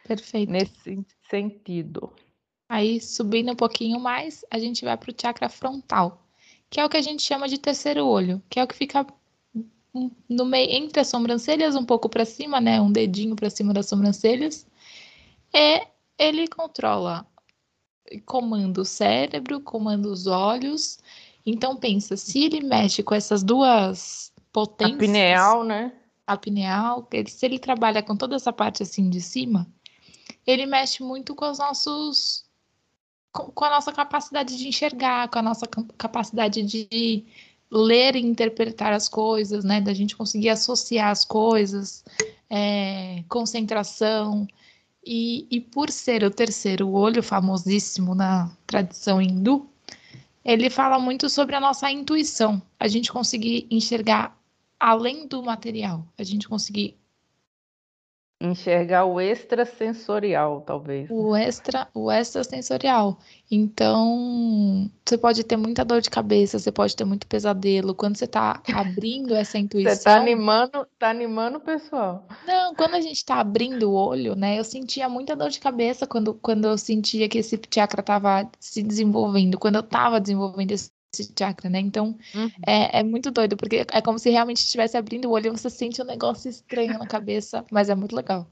Perfeito. 0.08 0.52
Nesse 0.52 1.06
sentido. 1.30 2.12
Aí, 2.68 3.00
subindo 3.00 3.52
um 3.52 3.56
pouquinho 3.56 4.00
mais, 4.00 4.44
a 4.50 4.58
gente 4.58 4.84
vai 4.84 4.98
para 4.98 5.12
o 5.12 5.16
chakra 5.16 5.50
frontal, 5.50 6.28
que 6.70 6.80
é 6.80 6.86
o 6.86 6.90
que 6.90 6.98
a 6.98 7.02
gente 7.02 7.22
chama 7.22 7.48
de 7.48 7.60
terceiro 7.60 8.06
olho, 8.08 8.42
que 8.50 8.60
é 8.60 8.64
o 8.64 8.68
que 8.68 8.76
fica 8.76 9.06
no 10.30 10.46
meio 10.46 10.70
entre 10.72 11.00
as 11.00 11.08
sobrancelhas, 11.08 11.76
um 11.76 11.86
pouco 11.86 12.10
para 12.10 12.26
cima, 12.26 12.60
né? 12.62 12.80
Um 12.82 12.92
dedinho 12.92 13.36
para 13.36 13.50
cima 13.50 13.74
das 13.74 13.88
sobrancelhas. 13.88 14.66
E 15.54 15.86
ele 16.18 16.48
controla, 16.48 17.26
comanda 18.26 18.82
o 18.82 18.86
cérebro, 18.86 19.62
comanda 19.62 20.08
os 20.08 20.28
olhos. 20.28 21.00
Então 21.46 21.76
pensa, 21.76 22.18
se 22.18 22.44
ele 22.44 22.62
mexe 22.62 23.04
com 23.04 23.16
essas 23.16 23.44
duas 23.44 24.34
potências. 24.52 24.96
A 24.96 25.00
pineal, 25.00 25.64
né? 25.64 25.94
A 26.26 26.36
pineal, 26.36 27.08
ele, 27.12 27.30
se 27.30 27.46
ele 27.46 27.60
trabalha 27.60 28.04
com 28.04 28.16
toda 28.16 28.36
essa 28.36 28.52
parte 28.52 28.84
assim 28.84 29.10
de 29.10 29.22
cima, 29.22 29.68
ele 30.46 30.66
mexe 30.66 31.04
muito 31.04 31.36
com 31.36 31.50
os 31.50 31.60
nossos. 31.60 32.46
Com, 33.32 33.52
com 33.52 33.66
a 33.66 33.70
nossa 33.70 33.94
capacidade 33.94 34.58
de 34.58 34.68
enxergar, 34.68 35.30
com 35.30 35.40
a 35.40 35.42
nossa 35.42 35.68
capacidade 35.98 36.64
de 36.64 37.26
ler 37.72 38.16
e 38.16 38.20
interpretar 38.20 38.94
as 38.94 39.08
coisas, 39.08 39.64
né? 39.64 39.82
Da 39.82 39.94
gente 39.94 40.16
conseguir 40.16 40.50
associar 40.50 41.10
as 41.10 41.26
coisas, 41.26 42.04
é, 42.50 43.24
concentração. 43.28 44.48
E, 45.06 45.48
e 45.50 45.62
por 45.62 45.90
ser 45.90 46.24
o 46.24 46.32
terceiro 46.32 46.90
olho, 46.92 47.24
famosíssimo 47.24 48.14
na 48.14 48.52
tradição 48.66 49.22
hindu, 49.22 49.70
ele 50.44 50.70
fala 50.70 50.98
muito 51.00 51.30
sobre 51.30 51.56
a 51.56 51.60
nossa 51.60 51.92
intuição, 51.92 52.62
a 52.80 52.88
gente 52.88 53.12
conseguir 53.12 53.68
enxergar 53.70 54.38
além 54.80 55.28
do 55.28 55.44
material, 55.44 56.06
a 56.18 56.24
gente 56.24 56.48
conseguir 56.48 56.98
enxergar 58.40 59.06
o 59.06 59.20
extrasensorial, 59.20 60.62
talvez. 60.62 61.10
O 61.10 61.36
extra, 61.36 61.88
o 61.94 62.12
extrasensorial. 62.12 63.18
Então, 63.50 64.90
você 65.04 65.18
pode 65.18 65.44
ter 65.44 65.58
muita 65.58 65.84
dor 65.84 66.02
de 66.02 66.10
cabeça, 66.10 66.60
você 66.60 66.72
pode 66.72 66.96
ter 66.96 67.04
muito 67.04 67.26
pesadelo. 67.28 67.96
Quando 67.96 68.18
você 68.18 68.26
está 68.26 68.62
abrindo 68.74 69.34
essa 69.34 69.58
intuição. 69.60 69.92
Você 69.92 69.98
está 69.98 70.18
animando, 70.18 70.88
tá 71.00 71.10
animando 71.10 71.58
o 71.58 71.62
pessoal. 71.62 72.28
Não, 72.46 72.76
quando 72.76 72.96
a 72.96 73.02
gente 73.02 73.18
está 73.18 73.40
abrindo 73.40 73.90
o 73.90 73.94
olho, 73.94 74.36
né? 74.36 74.60
Eu 74.60 74.64
sentia 74.64 75.10
muita 75.10 75.36
dor 75.36 75.50
de 75.50 75.60
cabeça 75.60 76.06
quando, 76.06 76.34
quando 76.36 76.66
eu 76.66 76.78
sentia 76.78 77.28
que 77.28 77.40
esse 77.40 77.60
chakra 77.74 78.02
estava 78.02 78.50
se 78.60 78.84
desenvolvendo, 78.84 79.58
quando 79.58 79.76
eu 79.76 79.82
estava 79.82 80.20
desenvolvendo 80.20 80.72
esse 80.72 80.92
esse 81.14 81.34
chakra, 81.38 81.70
né? 81.70 81.80
Então 81.80 82.18
uhum. 82.36 82.52
é, 82.66 83.00
é 83.00 83.04
muito 83.04 83.32
doido, 83.32 83.56
porque 83.56 83.86
é 83.92 84.02
como 84.02 84.20
se 84.20 84.30
realmente 84.30 84.58
estivesse 84.58 84.98
abrindo 84.98 85.30
o 85.30 85.32
olho 85.32 85.48
e 85.48 85.58
você 85.58 85.70
sente 85.70 86.02
um 86.02 86.06
negócio 86.06 86.50
estranho 86.50 86.98
na 86.98 87.08
cabeça, 87.08 87.66
mas 87.72 87.90
é 87.90 87.96
muito 87.96 88.16
legal. 88.16 88.48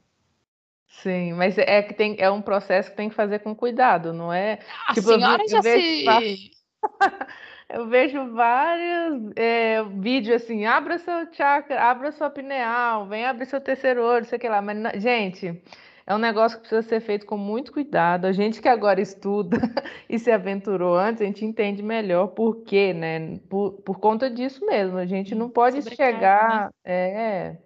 Sim, 1.01 1.33
mas 1.33 1.57
é 1.57 1.81
que 1.81 1.93
tem, 1.93 2.15
é 2.19 2.29
um 2.31 2.41
processo 2.41 2.89
que 2.89 2.97
tem 2.97 3.09
que 3.09 3.15
fazer 3.15 3.39
com 3.39 3.53
cuidado, 3.53 4.13
não 4.13 4.31
é? 4.31 4.59
A 4.87 4.93
tipo, 4.93 5.07
senhora 5.07 5.43
eu, 5.43 5.49
já 5.49 5.57
eu 5.57 5.63
se. 5.63 6.51
eu 7.69 7.87
vejo 7.87 8.33
vários 8.33 9.31
é, 9.35 9.83
vídeos 9.83 10.41
assim, 10.41 10.65
abra 10.65 10.97
seu 10.97 11.31
chakra, 11.33 11.81
abra 11.81 12.11
sua 12.11 12.29
pineal, 12.29 13.07
vem 13.07 13.25
abrir 13.25 13.45
seu 13.45 13.59
terceiro 13.59 14.03
olho, 14.03 14.25
sei 14.25 14.39
que 14.39 14.47
lá. 14.47 14.61
Mas, 14.61 15.01
gente, 15.01 15.61
é 16.07 16.13
um 16.13 16.19
negócio 16.19 16.57
que 16.57 16.67
precisa 16.67 16.87
ser 16.87 16.99
feito 16.99 17.25
com 17.25 17.37
muito 17.37 17.71
cuidado. 17.71 18.25
A 18.25 18.31
gente 18.31 18.61
que 18.61 18.67
agora 18.67 19.01
estuda 19.01 19.57
e 20.07 20.19
se 20.19 20.29
aventurou 20.29 20.95
antes, 20.95 21.21
a 21.21 21.25
gente 21.25 21.43
entende 21.43 21.81
melhor 21.81 22.27
por 22.27 22.57
quê, 22.57 22.93
né? 22.93 23.39
Por, 23.49 23.73
por 23.81 23.99
conta 23.99 24.29
disso 24.29 24.63
mesmo. 24.65 24.97
A 24.97 25.05
gente 25.07 25.33
não 25.33 25.49
pode 25.49 25.81
chegar. 25.95 26.65
Né? 26.65 26.71
É, 26.83 27.57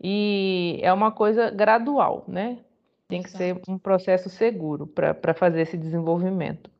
e 0.00 0.78
é 0.82 0.92
uma 0.92 1.10
coisa 1.10 1.50
gradual, 1.50 2.24
né? 2.28 2.58
Tem 3.08 3.22
que 3.22 3.28
Exato. 3.28 3.44
ser 3.44 3.60
um 3.68 3.78
processo 3.78 4.28
seguro 4.28 4.86
para 4.86 5.34
fazer 5.34 5.62
esse 5.62 5.76
desenvolvimento. 5.76 6.70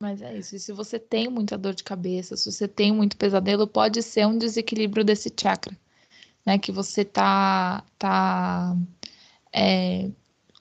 Mas 0.00 0.22
é 0.22 0.36
isso. 0.36 0.54
E 0.54 0.60
se 0.60 0.72
você 0.72 0.98
tem 0.98 1.28
muita 1.28 1.58
dor 1.58 1.74
de 1.74 1.82
cabeça, 1.82 2.36
se 2.36 2.52
você 2.52 2.68
tem 2.68 2.92
muito 2.92 3.16
pesadelo, 3.16 3.66
pode 3.66 4.00
ser 4.02 4.26
um 4.26 4.38
desequilíbrio 4.38 5.02
desse 5.02 5.32
chakra, 5.36 5.76
né? 6.46 6.56
Que 6.56 6.70
você 6.70 7.04
tá, 7.04 7.82
tá 7.98 8.76
é, 9.54 10.10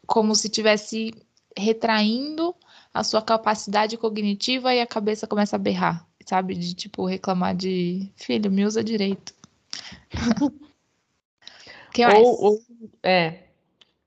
como 0.06 0.36
se 0.36 0.48
tivesse 0.48 1.12
retraindo 1.58 2.56
a 2.94 3.04
sua 3.04 3.22
capacidade 3.22 3.98
cognitiva 3.98 4.74
e 4.74 4.80
a 4.80 4.86
cabeça 4.86 5.26
começa 5.26 5.56
a 5.56 5.60
berrar, 5.60 6.08
sabe? 6.26 6.54
De 6.54 6.76
tipo 6.76 7.06
reclamar 7.06 7.56
de 7.56 8.12
filho, 8.16 8.52
me 8.52 8.64
usa 8.66 8.84
direito. 8.84 9.34
que 11.92 12.06
mais? 12.06 12.20
Ou, 12.20 12.44
ou, 12.44 12.60
é, 13.02 13.48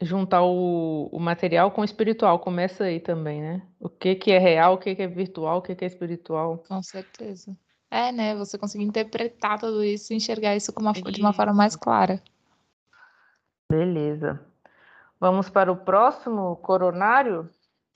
juntar 0.00 0.42
o, 0.42 1.08
o 1.10 1.18
material 1.18 1.72
com 1.72 1.80
o 1.80 1.84
espiritual, 1.84 2.38
começa 2.38 2.84
aí 2.84 3.00
também, 3.00 3.40
né? 3.40 3.62
O 3.80 3.88
que, 3.88 4.14
que 4.14 4.30
é 4.30 4.38
real, 4.38 4.74
o 4.74 4.78
que, 4.78 4.94
que 4.94 5.02
é 5.02 5.08
virtual, 5.08 5.58
o 5.58 5.62
que, 5.62 5.74
que 5.74 5.84
é 5.84 5.88
espiritual. 5.88 6.64
Com 6.68 6.82
certeza. 6.82 7.56
É, 7.90 8.12
né? 8.12 8.36
Você 8.36 8.56
conseguir 8.56 8.84
interpretar 8.84 9.58
tudo 9.58 9.82
isso 9.82 10.12
e 10.12 10.16
enxergar 10.16 10.54
isso 10.54 10.72
uma, 10.78 10.92
de 10.92 11.20
uma 11.20 11.32
forma 11.32 11.54
mais 11.54 11.74
clara. 11.74 12.22
Beleza. 13.68 14.40
Vamos 15.18 15.48
para 15.48 15.72
o 15.72 15.76
próximo 15.76 16.56
coronário? 16.56 17.48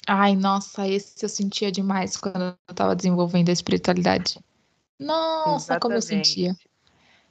Ai, 0.07 0.35
nossa, 0.35 0.89
esse 0.89 1.25
eu 1.25 1.29
sentia 1.29 1.71
demais 1.71 2.17
quando 2.17 2.41
eu 2.41 2.55
estava 2.71 2.97
desenvolvendo 2.97 3.51
a 3.51 3.53
espiritualidade. 3.53 4.39
Nossa, 4.99 5.75
Exatamente. 5.75 5.83
como 5.83 5.95
eu 5.95 6.03
sentia. 6.03 6.57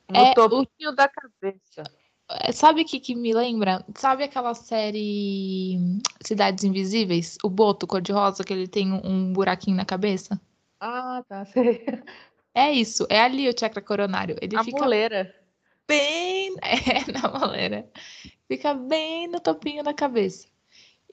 No 0.09 0.19
é, 0.19 0.33
topinho 0.33 0.91
o... 0.91 0.95
da 0.95 1.07
cabeça. 1.07 1.83
É, 2.29 2.51
sabe 2.51 2.81
o 2.81 2.85
que, 2.85 2.99
que 2.99 3.15
me 3.15 3.33
lembra? 3.33 3.83
Sabe 3.95 4.23
aquela 4.23 4.53
série 4.53 5.99
Cidades 6.23 6.63
Invisíveis? 6.63 7.37
O 7.43 7.49
Boto 7.49 7.87
cor-de-rosa, 7.87 8.43
que 8.43 8.53
ele 8.53 8.67
tem 8.67 8.93
um, 8.93 9.33
buraquinho 9.33 9.75
na 9.75 9.85
cabeça? 9.85 10.39
Ah, 10.79 11.23
tá, 11.27 11.45
sei. 11.45 11.83
É 12.53 12.71
isso, 12.71 13.07
é 13.09 13.21
ali 13.21 13.49
o 13.49 13.57
chakra 13.57 13.81
coronário. 13.81 14.35
Ele 14.41 14.55
a 14.55 14.63
fica 14.63 14.79
moleira. 14.79 15.35
Bem 15.89 16.55
é, 16.61 17.11
na 17.11 17.27
moleira 17.27 17.89
fica 18.47 18.73
bem 18.73 19.27
no 19.27 19.39
topinho 19.39 19.83
da 19.83 19.93
cabeça. 19.93 20.47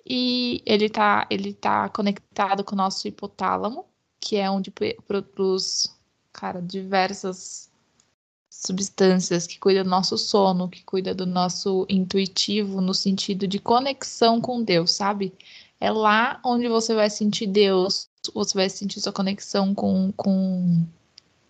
E 0.08 0.62
ele 0.64 0.88
tá, 0.88 1.26
ele 1.30 1.52
tá 1.52 1.88
conectado 1.88 2.62
com 2.62 2.74
o 2.74 2.78
nosso 2.78 3.08
hipotálamo, 3.08 3.84
que 4.20 4.36
é 4.36 4.48
onde 4.48 4.70
produz, 4.70 5.94
cara, 6.32 6.62
diversas 6.62 7.70
substâncias 8.48 9.46
que 9.46 9.58
cuida 9.58 9.84
do 9.84 9.90
nosso 9.90 10.16
sono, 10.16 10.68
que 10.68 10.82
cuida 10.84 11.14
do 11.14 11.26
nosso 11.26 11.84
intuitivo 11.88 12.80
no 12.80 12.94
sentido 12.94 13.46
de 13.46 13.58
conexão 13.58 14.40
com 14.40 14.62
Deus, 14.62 14.92
sabe? 14.92 15.34
É 15.78 15.90
lá 15.90 16.40
onde 16.44 16.68
você 16.68 16.94
vai 16.94 17.10
sentir 17.10 17.48
Deus, 17.48 18.08
você 18.32 18.54
vai 18.54 18.70
sentir 18.70 19.00
sua 19.00 19.12
conexão 19.12 19.74
com, 19.74 20.12
com 20.16 20.86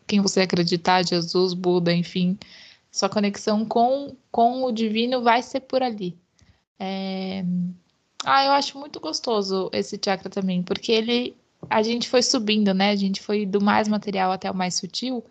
quem 0.07 0.21
você 0.21 0.41
acreditar, 0.41 1.07
Jesus, 1.07 1.55
Buda, 1.55 1.93
enfim, 1.93 2.39
Sua 2.97 3.11
conexão 3.11 3.63
com, 3.67 4.17
com 4.31 4.65
o 4.65 4.73
divino 4.73 5.23
vai 5.23 5.43
ser 5.43 5.61
por 5.61 5.83
ali. 5.83 6.17
É... 6.79 7.45
Ah, 8.25 8.47
eu 8.47 8.53
acho 8.53 8.79
muito 8.79 8.99
gostoso 8.99 9.69
esse 9.71 10.01
chakra 10.03 10.31
também, 10.31 10.63
porque 10.63 10.93
ele 10.93 11.37
a 11.69 11.83
gente 11.83 12.09
foi 12.09 12.23
subindo, 12.23 12.73
né? 12.73 12.89
A 12.93 12.97
gente 12.97 13.21
foi 13.21 13.45
do 13.45 13.61
mais 13.61 13.87
material 13.87 14.33
até 14.33 14.51
o 14.51 14.55
mais 14.55 14.77
sutil, 14.77 15.23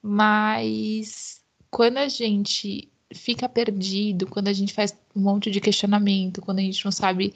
mas 0.00 1.42
quando 1.70 1.98
a 1.98 2.08
gente 2.08 2.88
fica 3.14 3.46
perdido, 3.46 4.26
quando 4.26 4.48
a 4.48 4.52
gente 4.54 4.72
faz 4.72 4.96
um 5.14 5.20
monte 5.20 5.50
de 5.50 5.60
questionamento, 5.60 6.40
quando 6.40 6.60
a 6.60 6.62
gente 6.62 6.82
não 6.82 6.92
sabe, 6.92 7.34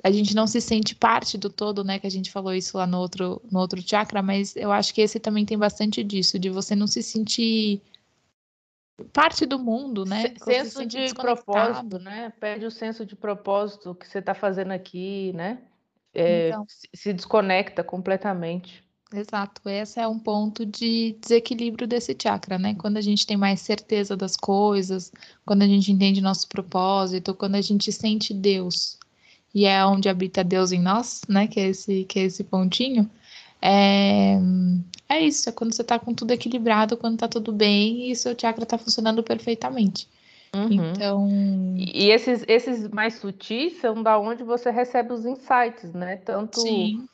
a 0.00 0.12
gente 0.12 0.32
não 0.32 0.46
se 0.46 0.60
sente 0.60 0.94
parte 0.94 1.36
do 1.36 1.50
todo, 1.50 1.82
né? 1.82 1.98
Que 1.98 2.06
a 2.06 2.10
gente 2.10 2.30
falou 2.30 2.54
isso 2.54 2.76
lá 2.78 2.86
no 2.86 2.98
outro, 2.98 3.42
no 3.50 3.58
outro 3.58 3.82
chakra, 3.84 4.22
mas 4.22 4.54
eu 4.54 4.70
acho 4.70 4.94
que 4.94 5.00
esse 5.00 5.18
também 5.18 5.44
tem 5.44 5.58
bastante 5.58 6.04
disso, 6.04 6.38
de 6.38 6.48
você 6.50 6.76
não 6.76 6.86
se 6.86 7.02
sentir 7.02 7.82
parte 9.12 9.46
do 9.46 9.58
mundo, 9.58 10.04
né? 10.04 10.34
Senso 10.44 10.86
de 10.86 11.14
propósito, 11.14 11.98
né? 11.98 12.32
Perde 12.38 12.66
o 12.66 12.70
senso 12.70 13.04
de 13.04 13.16
propósito 13.16 13.94
que 13.94 14.06
você 14.06 14.18
está 14.18 14.34
fazendo 14.34 14.72
aqui, 14.72 15.32
né? 15.34 15.58
É, 16.14 16.48
então, 16.48 16.66
se 16.68 17.12
desconecta 17.12 17.82
completamente. 17.82 18.84
Exato, 19.14 19.68
esse 19.68 20.00
é 20.00 20.08
um 20.08 20.18
ponto 20.18 20.64
de 20.64 21.16
desequilíbrio 21.20 21.86
desse 21.86 22.16
chakra, 22.20 22.58
né? 22.58 22.74
Quando 22.74 22.96
a 22.96 23.00
gente 23.00 23.26
tem 23.26 23.36
mais 23.36 23.60
certeza 23.60 24.16
das 24.16 24.36
coisas, 24.36 25.12
quando 25.44 25.62
a 25.62 25.66
gente 25.66 25.92
entende 25.92 26.20
nosso 26.20 26.48
propósito, 26.48 27.34
quando 27.34 27.56
a 27.56 27.60
gente 27.60 27.92
sente 27.92 28.32
Deus, 28.32 28.98
e 29.54 29.66
é 29.66 29.84
onde 29.84 30.08
habita 30.08 30.42
Deus 30.42 30.72
em 30.72 30.80
nós, 30.80 31.20
né? 31.28 31.46
Que 31.46 31.60
é 31.60 31.68
esse, 31.68 32.04
que 32.04 32.20
é 32.20 32.22
esse 32.24 32.42
pontinho. 32.42 33.10
É, 33.62 34.36
é 35.08 35.20
isso, 35.20 35.48
é 35.48 35.52
quando 35.52 35.72
você 35.72 35.84
tá 35.84 35.98
com 35.98 36.12
tudo 36.12 36.32
equilibrado, 36.32 36.96
quando 36.96 37.18
tá 37.18 37.28
tudo 37.28 37.52
bem 37.52 38.10
e 38.10 38.16
seu 38.16 38.34
chakra 38.38 38.66
tá 38.66 38.76
funcionando 38.76 39.22
perfeitamente. 39.22 40.08
Uhum. 40.54 40.72
Então. 40.72 41.28
E 41.76 42.10
esses, 42.10 42.44
esses 42.48 42.88
mais 42.88 43.14
sutis 43.14 43.80
são 43.80 44.02
da 44.02 44.18
onde 44.18 44.42
você 44.42 44.70
recebe 44.70 45.12
os 45.12 45.24
insights, 45.24 45.92
né? 45.94 46.16
Tanto. 46.16 46.60
Sim. 46.60 47.06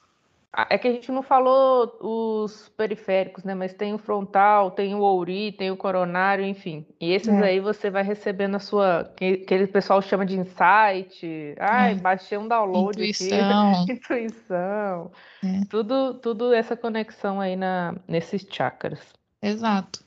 É 0.56 0.78
que 0.78 0.88
a 0.88 0.92
gente 0.92 1.12
não 1.12 1.22
falou 1.22 1.94
os 2.00 2.70
periféricos, 2.70 3.44
né? 3.44 3.54
Mas 3.54 3.74
tem 3.74 3.92
o 3.92 3.98
frontal, 3.98 4.70
tem 4.70 4.94
o 4.94 5.00
ouri, 5.00 5.52
tem 5.52 5.70
o 5.70 5.76
coronário, 5.76 6.44
enfim. 6.44 6.86
E 6.98 7.12
esses 7.12 7.28
é. 7.28 7.44
aí 7.44 7.60
você 7.60 7.90
vai 7.90 8.02
recebendo 8.02 8.54
a 8.54 8.58
sua. 8.58 9.04
Que, 9.14 9.38
que 9.38 9.54
o 9.62 9.68
pessoal 9.68 10.00
chama 10.00 10.24
de 10.24 10.36
insight. 10.36 11.54
Ai, 11.60 11.92
é. 11.92 11.94
baixei 11.96 12.38
um 12.38 12.48
download 12.48 12.98
Intuição. 12.98 13.82
aqui. 13.82 13.92
Intuição. 13.92 15.12
É. 15.44 15.64
Tudo, 15.68 16.14
tudo 16.14 16.52
essa 16.54 16.74
conexão 16.74 17.40
aí 17.40 17.54
na, 17.54 17.94
nesses 18.08 18.46
chakras. 18.50 19.00
Exato. 19.42 20.02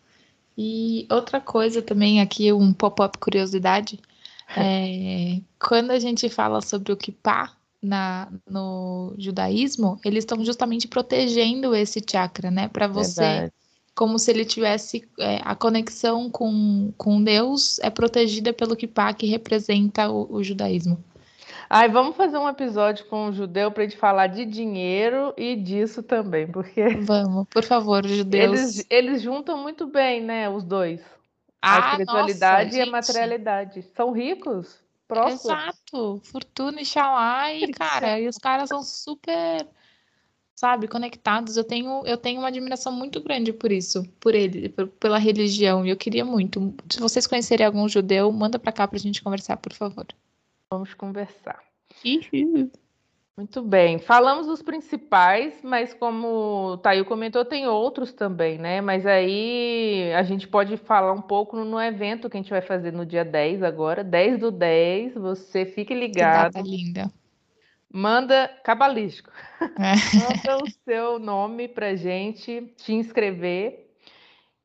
E 0.57 1.07
outra 1.09 1.39
coisa 1.39 1.83
também, 1.83 2.19
aqui, 2.19 2.51
um 2.51 2.73
pop-up 2.73 3.17
curiosidade. 3.19 3.99
É, 4.53 5.39
quando 5.57 5.91
a 5.91 5.99
gente 5.99 6.27
fala 6.27 6.59
sobre 6.59 6.91
o 6.91 6.97
kippah, 6.97 7.55
na, 7.81 8.31
no 8.47 9.13
judaísmo, 9.17 9.99
eles 10.05 10.23
estão 10.23 10.43
justamente 10.45 10.87
protegendo 10.87 11.73
esse 11.73 12.03
chakra, 12.07 12.51
né? 12.51 12.67
Para 12.67 12.87
você, 12.87 13.21
Verdade. 13.21 13.53
como 13.95 14.19
se 14.19 14.29
ele 14.29 14.45
tivesse 14.45 15.07
é, 15.19 15.39
a 15.43 15.55
conexão 15.55 16.29
com, 16.29 16.93
com 16.97 17.23
Deus 17.23 17.79
é 17.79 17.89
protegida 17.89 18.53
pelo 18.53 18.75
kippah 18.75 19.13
que 19.13 19.25
representa 19.25 20.09
o, 20.09 20.31
o 20.31 20.43
judaísmo. 20.43 21.03
Ai, 21.73 21.87
vamos 21.89 22.17
fazer 22.17 22.37
um 22.37 22.49
episódio 22.49 23.05
com 23.05 23.29
o 23.29 23.31
judeu 23.31 23.71
para 23.71 23.83
gente 23.83 23.97
falar 23.97 24.27
de 24.27 24.45
dinheiro 24.45 25.33
e 25.37 25.55
disso 25.55 26.03
também, 26.03 26.45
porque. 26.45 26.89
Vamos, 26.99 27.47
por 27.49 27.63
favor, 27.63 28.05
judeus. 28.05 28.59
Eles, 28.59 28.85
eles 28.89 29.21
juntam 29.21 29.57
muito 29.57 29.87
bem, 29.87 30.21
né? 30.21 30.49
Os 30.49 30.65
dois. 30.65 30.99
Ah, 31.61 31.75
a 31.75 31.91
espiritualidade 31.91 32.71
nossa, 32.71 32.77
e 32.77 32.81
a 32.81 32.91
materialidade. 32.91 33.81
São 33.95 34.11
ricos 34.11 34.81
prósperos. 35.11 35.43
Exato, 35.43 36.21
fortuna 36.23 36.81
e 36.81 36.85
xalá, 36.85 37.51
e 37.53 37.69
cara, 37.73 38.17
e 38.17 38.29
os 38.29 38.37
caras 38.37 38.69
são 38.69 38.81
super, 38.81 39.67
sabe, 40.55 40.87
conectados. 40.87 41.57
Eu 41.57 41.65
tenho, 41.65 42.05
eu 42.05 42.15
tenho 42.15 42.39
uma 42.39 42.47
admiração 42.47 42.93
muito 42.93 43.21
grande 43.21 43.51
por 43.51 43.73
isso, 43.73 44.07
por 44.21 44.33
ele, 44.33 44.69
por, 44.69 44.87
pela 44.87 45.17
religião, 45.17 45.85
e 45.85 45.89
eu 45.89 45.97
queria 45.97 46.23
muito. 46.23 46.73
Se 46.89 47.01
vocês 47.01 47.27
conhecerem 47.27 47.65
algum 47.65 47.89
judeu, 47.89 48.31
manda 48.31 48.57
pra 48.57 48.71
cá 48.71 48.87
pra 48.87 48.97
gente 48.97 49.21
conversar, 49.21 49.57
por 49.57 49.73
favor. 49.73 50.07
Vamos 50.71 50.93
conversar. 50.93 51.61
Uhum. 52.05 52.71
Muito 53.37 53.61
bem. 53.61 53.97
Falamos 53.97 54.45
dos 54.45 54.61
principais, 54.61 55.53
mas 55.63 55.93
como 55.93 56.73
o 56.73 56.77
Taio 56.77 57.05
comentou, 57.05 57.45
tem 57.45 57.67
outros 57.67 58.11
também, 58.11 58.57
né? 58.57 58.81
Mas 58.81 59.05
aí 59.05 60.11
a 60.13 60.21
gente 60.21 60.47
pode 60.47 60.75
falar 60.77 61.13
um 61.13 61.21
pouco 61.21 61.55
no, 61.57 61.81
evento 61.81 62.29
que 62.29 62.37
a 62.37 62.41
gente 62.41 62.49
vai 62.49 62.61
fazer 62.61 62.91
no 62.91 63.05
dia 63.05 63.23
10 63.23 63.63
agora, 63.63 64.03
10 64.03 64.39
do 64.39 64.51
10. 64.51 65.13
Você 65.15 65.65
fique 65.65 65.93
ligado. 65.93 66.53
Que 66.53 66.59
data 66.59 66.61
linda. 66.61 67.11
Manda 67.93 68.47
cabalístico. 68.63 69.31
É. 69.61 69.95
Manda 70.45 70.63
o 70.63 70.69
seu 70.85 71.17
nome 71.17 71.67
pra 71.67 71.95
gente 71.95 72.73
te 72.77 72.93
inscrever 72.93 73.90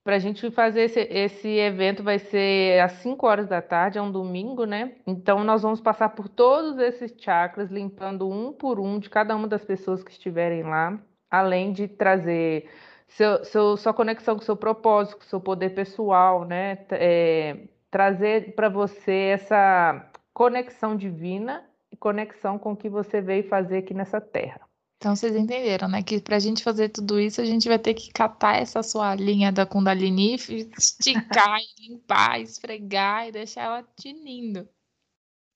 para 0.07 0.15
a 0.15 0.19
gente 0.21 0.49
fazer 0.53 0.83
esse, 0.83 1.01
esse 1.01 1.49
evento 1.49 2.01
vai 2.05 2.21
ser 2.21 2.81
às 2.81 2.93
5 2.93 3.27
horas 3.27 3.49
da 3.49 3.61
tarde, 3.61 3.99
é 3.99 4.01
um 4.01 4.13
domingo, 4.13 4.65
né? 4.65 4.93
Então 5.05 5.43
nós 5.43 5.63
vamos 5.63 5.81
passar 5.81 6.11
por 6.11 6.29
todos 6.29 6.79
esses 6.79 7.13
chakras, 7.19 7.73
limpando 7.73 8.31
um 8.31 8.53
por 8.53 8.79
um 8.79 9.01
de 9.01 9.11
cada 9.11 9.35
uma 9.35 9.49
das 9.49 9.65
pessoas 9.65 10.05
que 10.05 10.13
estiverem 10.13 10.63
lá, 10.63 10.97
além 11.29 11.73
de 11.73 11.89
trazer 11.89 12.71
seu, 13.09 13.45
seu, 13.45 13.77
sua 13.77 13.93
conexão 13.93 14.37
com 14.37 14.43
seu 14.43 14.57
propósito, 14.57 15.17
com 15.17 15.25
seu 15.25 15.41
poder 15.41 15.71
pessoal, 15.75 16.45
né? 16.45 16.79
É, 16.93 17.67
trazer 17.91 18.55
para 18.55 18.69
você 18.69 19.33
essa 19.33 20.09
conexão 20.33 20.97
divina 20.97 21.69
e 21.91 21.97
conexão 21.97 22.61
com 22.61 22.73
o 22.75 22.77
que 22.77 22.89
você 22.89 23.21
veio 23.21 23.49
fazer 23.49 23.79
aqui 23.79 23.93
nessa 23.93 24.21
terra. 24.21 24.66
Então 25.07 25.15
vocês 25.15 25.37
entenderam, 25.37 25.87
né? 25.87 26.03
Que 26.03 26.21
pra 26.21 26.41
gente 26.41 26.65
fazer 26.65 26.89
tudo 26.89 27.21
isso, 27.21 27.41
a 27.41 27.45
gente 27.45 27.69
vai 27.69 27.79
ter 27.79 27.95
que 27.95 28.13
catar 28.13 28.57
essa 28.57 28.83
sua 28.83 29.15
linha 29.15 29.53
da 29.53 29.65
Kundalini, 29.65 30.35
esticar, 30.35 31.61
limpar, 31.79 32.41
esfregar 32.41 33.29
e 33.29 33.31
deixar 33.31 33.63
ela 33.63 33.89
tinindo. 33.97 34.69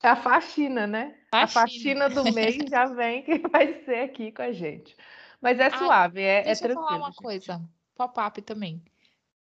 É 0.01 0.11
a 0.11 0.15
faxina, 0.15 0.87
né? 0.87 1.17
Faxina. 1.33 1.43
A 1.43 1.47
faxina 1.49 2.09
do 2.09 2.33
mês 2.33 2.65
já 2.71 2.85
vem 2.95 3.25
que 3.25 3.39
vai 3.51 3.83
ser 3.83 4.05
aqui 4.05 4.31
com 4.31 4.43
a 4.43 4.53
gente. 4.53 4.97
Mas 5.41 5.59
é 5.59 5.67
ah, 5.67 5.79
suave, 5.79 6.23
é, 6.23 6.45
deixa 6.45 6.67
é 6.67 6.69
tranquilo. 6.69 6.89
Deixa 6.89 6.95
eu 6.95 6.99
falar 6.99 6.99
uma 6.99 7.09
gente. 7.09 7.17
coisa, 7.17 7.71
pop-up 7.97 8.43
também. 8.43 8.81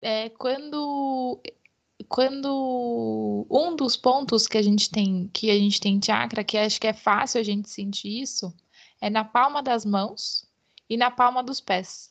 É, 0.03 0.29
quando 0.29 1.41
quando 2.07 3.47
um 3.51 3.75
dos 3.75 3.97
pontos 3.97 4.47
que 4.47 4.59
a 4.59 4.63
gente 4.63 4.91
tem 4.91 5.31
que 5.33 5.51
a 5.51 5.55
gente 5.55 5.81
tem 5.81 5.99
chakra, 6.05 6.45
que 6.45 6.59
acho 6.59 6.79
que 6.79 6.87
é 6.87 6.93
fácil 6.93 7.41
a 7.41 7.43
gente 7.43 7.71
sentir 7.71 8.21
isso, 8.21 8.55
é 9.01 9.11
na 9.11 9.25
palma 9.25 9.63
das 9.63 9.85
mãos 9.85 10.47
e 10.89 10.97
na 10.97 11.11
palma 11.11 11.43
dos 11.43 11.61
pés. 11.61 12.11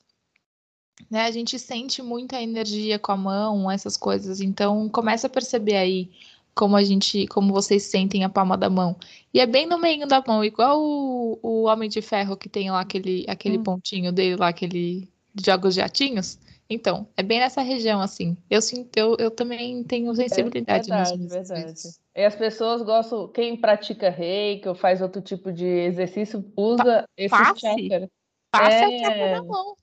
Né? 1.09 1.25
A 1.25 1.31
gente 1.31 1.59
sente 1.59 2.01
muita 2.01 2.41
energia 2.41 2.97
com 2.97 3.11
a 3.11 3.17
mão, 3.17 3.69
essas 3.69 3.97
coisas. 3.97 4.41
Então, 4.41 4.87
começa 4.89 5.27
a 5.27 5.29
perceber 5.29 5.75
aí 5.75 6.11
como 6.53 6.75
a 6.75 6.83
gente, 6.83 7.27
como 7.27 7.53
vocês 7.53 7.83
sentem 7.83 8.23
a 8.23 8.29
palma 8.29 8.57
da 8.57 8.69
mão. 8.69 8.95
E 9.33 9.39
é 9.39 9.45
bem 9.45 9.67
no 9.67 9.77
meio 9.77 10.07
da 10.07 10.23
mão, 10.25 10.43
igual 10.43 10.81
o, 10.81 11.37
o 11.43 11.63
Homem 11.63 11.89
de 11.89 12.01
Ferro 12.01 12.37
que 12.37 12.47
tem 12.47 12.71
lá 12.71 12.79
aquele, 12.79 13.25
aquele 13.27 13.57
hum. 13.57 13.63
pontinho 13.63 14.11
dele 14.11 14.37
lá, 14.37 14.47
aquele 14.47 15.09
joga 15.43 15.67
os 15.67 15.75
jatinhos. 15.75 16.39
Então, 16.69 17.07
é 17.15 17.21
bem 17.21 17.39
nessa 17.39 17.61
região, 17.61 18.01
assim. 18.01 18.35
Eu 18.49 18.61
sinto, 18.61 18.95
eu, 18.97 19.15
eu 19.19 19.29
também 19.29 19.83
tenho 19.83 20.11
é 20.11 20.15
sensibilidade. 20.15 20.91
É 20.91 20.95
verdade, 20.95 21.27
verdade. 21.27 22.04
E 22.15 22.23
as 22.23 22.36
pessoas 22.36 22.82
gostam, 22.82 23.28
quem 23.28 23.58
pratica 23.58 24.10
reiki 24.10 24.69
ou 24.69 24.75
faz 24.75 25.01
outro 25.01 25.21
tipo 25.21 25.51
de 25.51 25.65
exercício, 25.65 26.49
usa 26.56 27.04
esse 27.17 27.36
chakra. 27.36 28.10
Passe 28.49 28.84
é... 28.84 28.88
o 28.88 28.99
chakra 28.99 29.32
da 29.32 29.43
mão. 29.43 29.78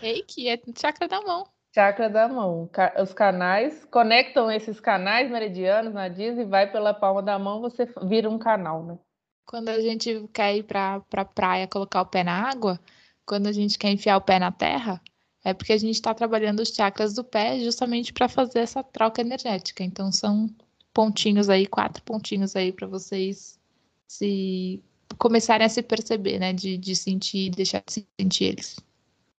Reiki 0.00 0.48
é 0.48 0.58
chakra 0.78 1.08
da 1.08 1.20
mão. 1.20 1.46
Chakra 1.74 2.08
da 2.08 2.26
mão. 2.26 2.70
Os 3.02 3.12
canais 3.12 3.84
conectam 3.86 4.50
esses 4.50 4.80
canais 4.80 5.30
meridianos 5.30 5.92
na 5.92 6.08
Disney, 6.08 6.46
vai 6.46 6.70
pela 6.70 6.94
palma 6.94 7.22
da 7.22 7.38
mão, 7.38 7.60
você 7.60 7.86
vira 8.04 8.30
um 8.30 8.38
canal, 8.38 8.82
né? 8.82 8.98
Quando 9.46 9.68
a 9.68 9.78
gente 9.78 10.26
quer 10.32 10.56
ir 10.56 10.62
para 10.62 11.00
pra 11.00 11.24
praia 11.24 11.68
colocar 11.68 12.00
o 12.00 12.06
pé 12.06 12.24
na 12.24 12.48
água, 12.48 12.80
quando 13.26 13.46
a 13.46 13.52
gente 13.52 13.78
quer 13.78 13.90
enfiar 13.90 14.16
o 14.16 14.22
pé 14.22 14.38
na 14.38 14.50
terra, 14.50 15.02
é 15.44 15.52
porque 15.52 15.74
a 15.74 15.78
gente 15.78 15.96
está 15.96 16.14
trabalhando 16.14 16.60
os 16.60 16.70
chakras 16.70 17.12
do 17.12 17.22
pé 17.22 17.58
justamente 17.60 18.10
para 18.10 18.26
fazer 18.26 18.60
essa 18.60 18.82
troca 18.82 19.20
energética. 19.20 19.84
Então 19.84 20.10
são 20.10 20.48
pontinhos 20.94 21.50
aí, 21.50 21.66
quatro 21.66 22.02
pontinhos 22.04 22.54
aí 22.54 22.72
para 22.72 22.86
vocês 22.86 23.60
se 24.06 24.82
começarem 25.18 25.66
a 25.66 25.68
se 25.68 25.82
perceber, 25.82 26.38
né? 26.38 26.52
De, 26.52 26.78
de 26.78 26.94
sentir, 26.94 27.50
deixar 27.50 27.82
de 27.86 28.06
sentir 28.18 28.44
eles. 28.44 28.76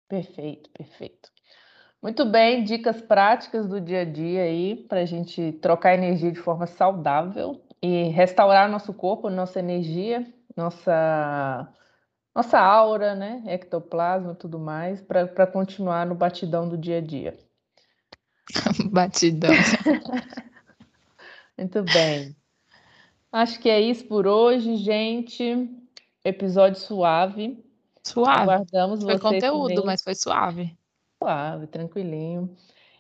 Perfeito, 0.09 0.69
perfeito. 0.71 1.33
Muito 2.03 2.27
bem, 2.27 2.65
dicas 2.65 3.01
práticas 3.01 3.67
do 3.67 3.81
dia 3.81 4.03
a 4.03 4.05
dia 4.05 4.43
aí 4.43 4.77
para 4.77 5.01
a 5.01 5.07
gente 5.07 5.53
trocar 5.63 5.95
energia 5.95 6.31
de 6.31 6.39
forma 6.39 6.67
saudável 6.67 7.65
e 7.81 8.09
restaurar 8.09 8.69
nosso 8.69 8.93
corpo, 8.93 9.31
nossa 9.31 9.59
energia, 9.59 10.27
nossa 10.55 11.73
nossa 12.35 12.59
aura, 12.59 13.15
né? 13.15 13.43
Ectoplasma 13.47 14.33
e 14.33 14.37
tudo 14.37 14.59
mais, 14.59 15.01
para 15.01 15.47
continuar 15.47 16.05
no 16.05 16.17
batidão 16.17 16.69
do 16.69 16.77
dia 16.77 16.99
a 16.99 17.01
dia. 17.01 17.39
Batidão. 18.91 19.53
Muito 21.59 21.83
bem. 21.85 22.35
Acho 23.33 23.59
que 23.61 23.69
é 23.69 23.81
isso 23.81 24.05
por 24.07 24.27
hoje, 24.27 24.77
gente. 24.77 25.69
Episódio 26.25 26.81
suave. 26.81 27.65
Suave. 28.03 28.43
Aguardamos 28.43 29.03
Foi 29.03 29.19
conteúdo, 29.19 29.69
também. 29.69 29.87
mas 29.87 30.03
foi 30.03 30.15
suave. 30.15 30.77
Suave, 31.23 31.67
tranquilinho. 31.67 32.55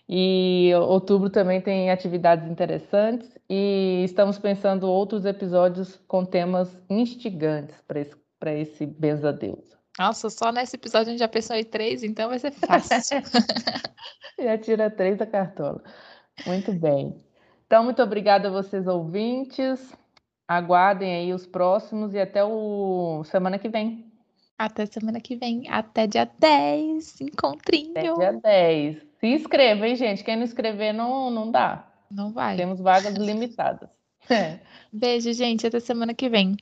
E 0.09 0.70
outubro 0.74 1.30
também 1.30 1.61
tem 1.61 1.90
atividades 1.90 2.50
interessantes 2.50 3.38
e 3.48 4.02
estamos 4.05 4.38
pensando 4.38 4.86
outros 4.86 5.24
episódios 5.24 5.96
com 6.07 6.24
temas 6.24 6.76
instigantes 6.90 7.80
para 7.86 8.00
esse, 8.00 8.16
para 8.38 8.52
esse 8.55 8.86
benza 8.86 9.32
deusa. 9.32 9.78
Nossa, 9.98 10.28
só 10.28 10.52
nesse 10.52 10.76
episódio 10.76 11.09
a 11.09 11.11
gente 11.12 11.20
já 11.20 11.28
pensou 11.28 11.57
em 11.57 11.64
três, 11.64 12.02
então 12.02 12.28
vai 12.28 12.38
ser 12.38 12.50
fácil. 12.66 13.22
Já 14.38 14.59
tira 14.59 14.90
três 14.90 15.16
da 15.16 15.26
cartola. 15.26 15.82
Muito 16.46 16.72
bem. 16.72 17.14
Então, 17.66 17.84
muito 17.84 18.02
obrigada 18.02 18.48
a 18.48 18.50
vocês 18.50 18.86
ouvintes. 18.86 19.92
Aguardem 20.46 21.14
aí 21.14 21.32
os 21.32 21.46
próximos 21.46 22.12
e 22.14 22.18
até 22.18 22.44
o 22.44 23.24
semana 23.24 23.58
que 23.58 23.68
vem. 23.68 24.12
Até 24.58 24.86
semana 24.86 25.20
que 25.20 25.36
vem. 25.36 25.68
Até 25.68 26.06
dia 26.06 26.30
10. 26.38 27.22
Encontrinho. 27.22 27.92
Até 27.92 28.02
dia 28.02 28.32
10. 28.32 29.02
Se 29.18 29.26
inscreva, 29.26 29.88
hein, 29.88 29.96
gente? 29.96 30.22
Quem 30.22 30.36
não 30.36 30.44
inscrever 30.44 30.92
não, 30.92 31.30
não 31.30 31.50
dá. 31.50 31.86
Não 32.10 32.32
vai. 32.32 32.56
Temos 32.56 32.78
vagas 32.78 33.14
limitadas. 33.14 33.88
Beijo, 34.92 35.32
gente. 35.32 35.66
Até 35.66 35.80
semana 35.80 36.14
que 36.14 36.28
vem. 36.28 36.56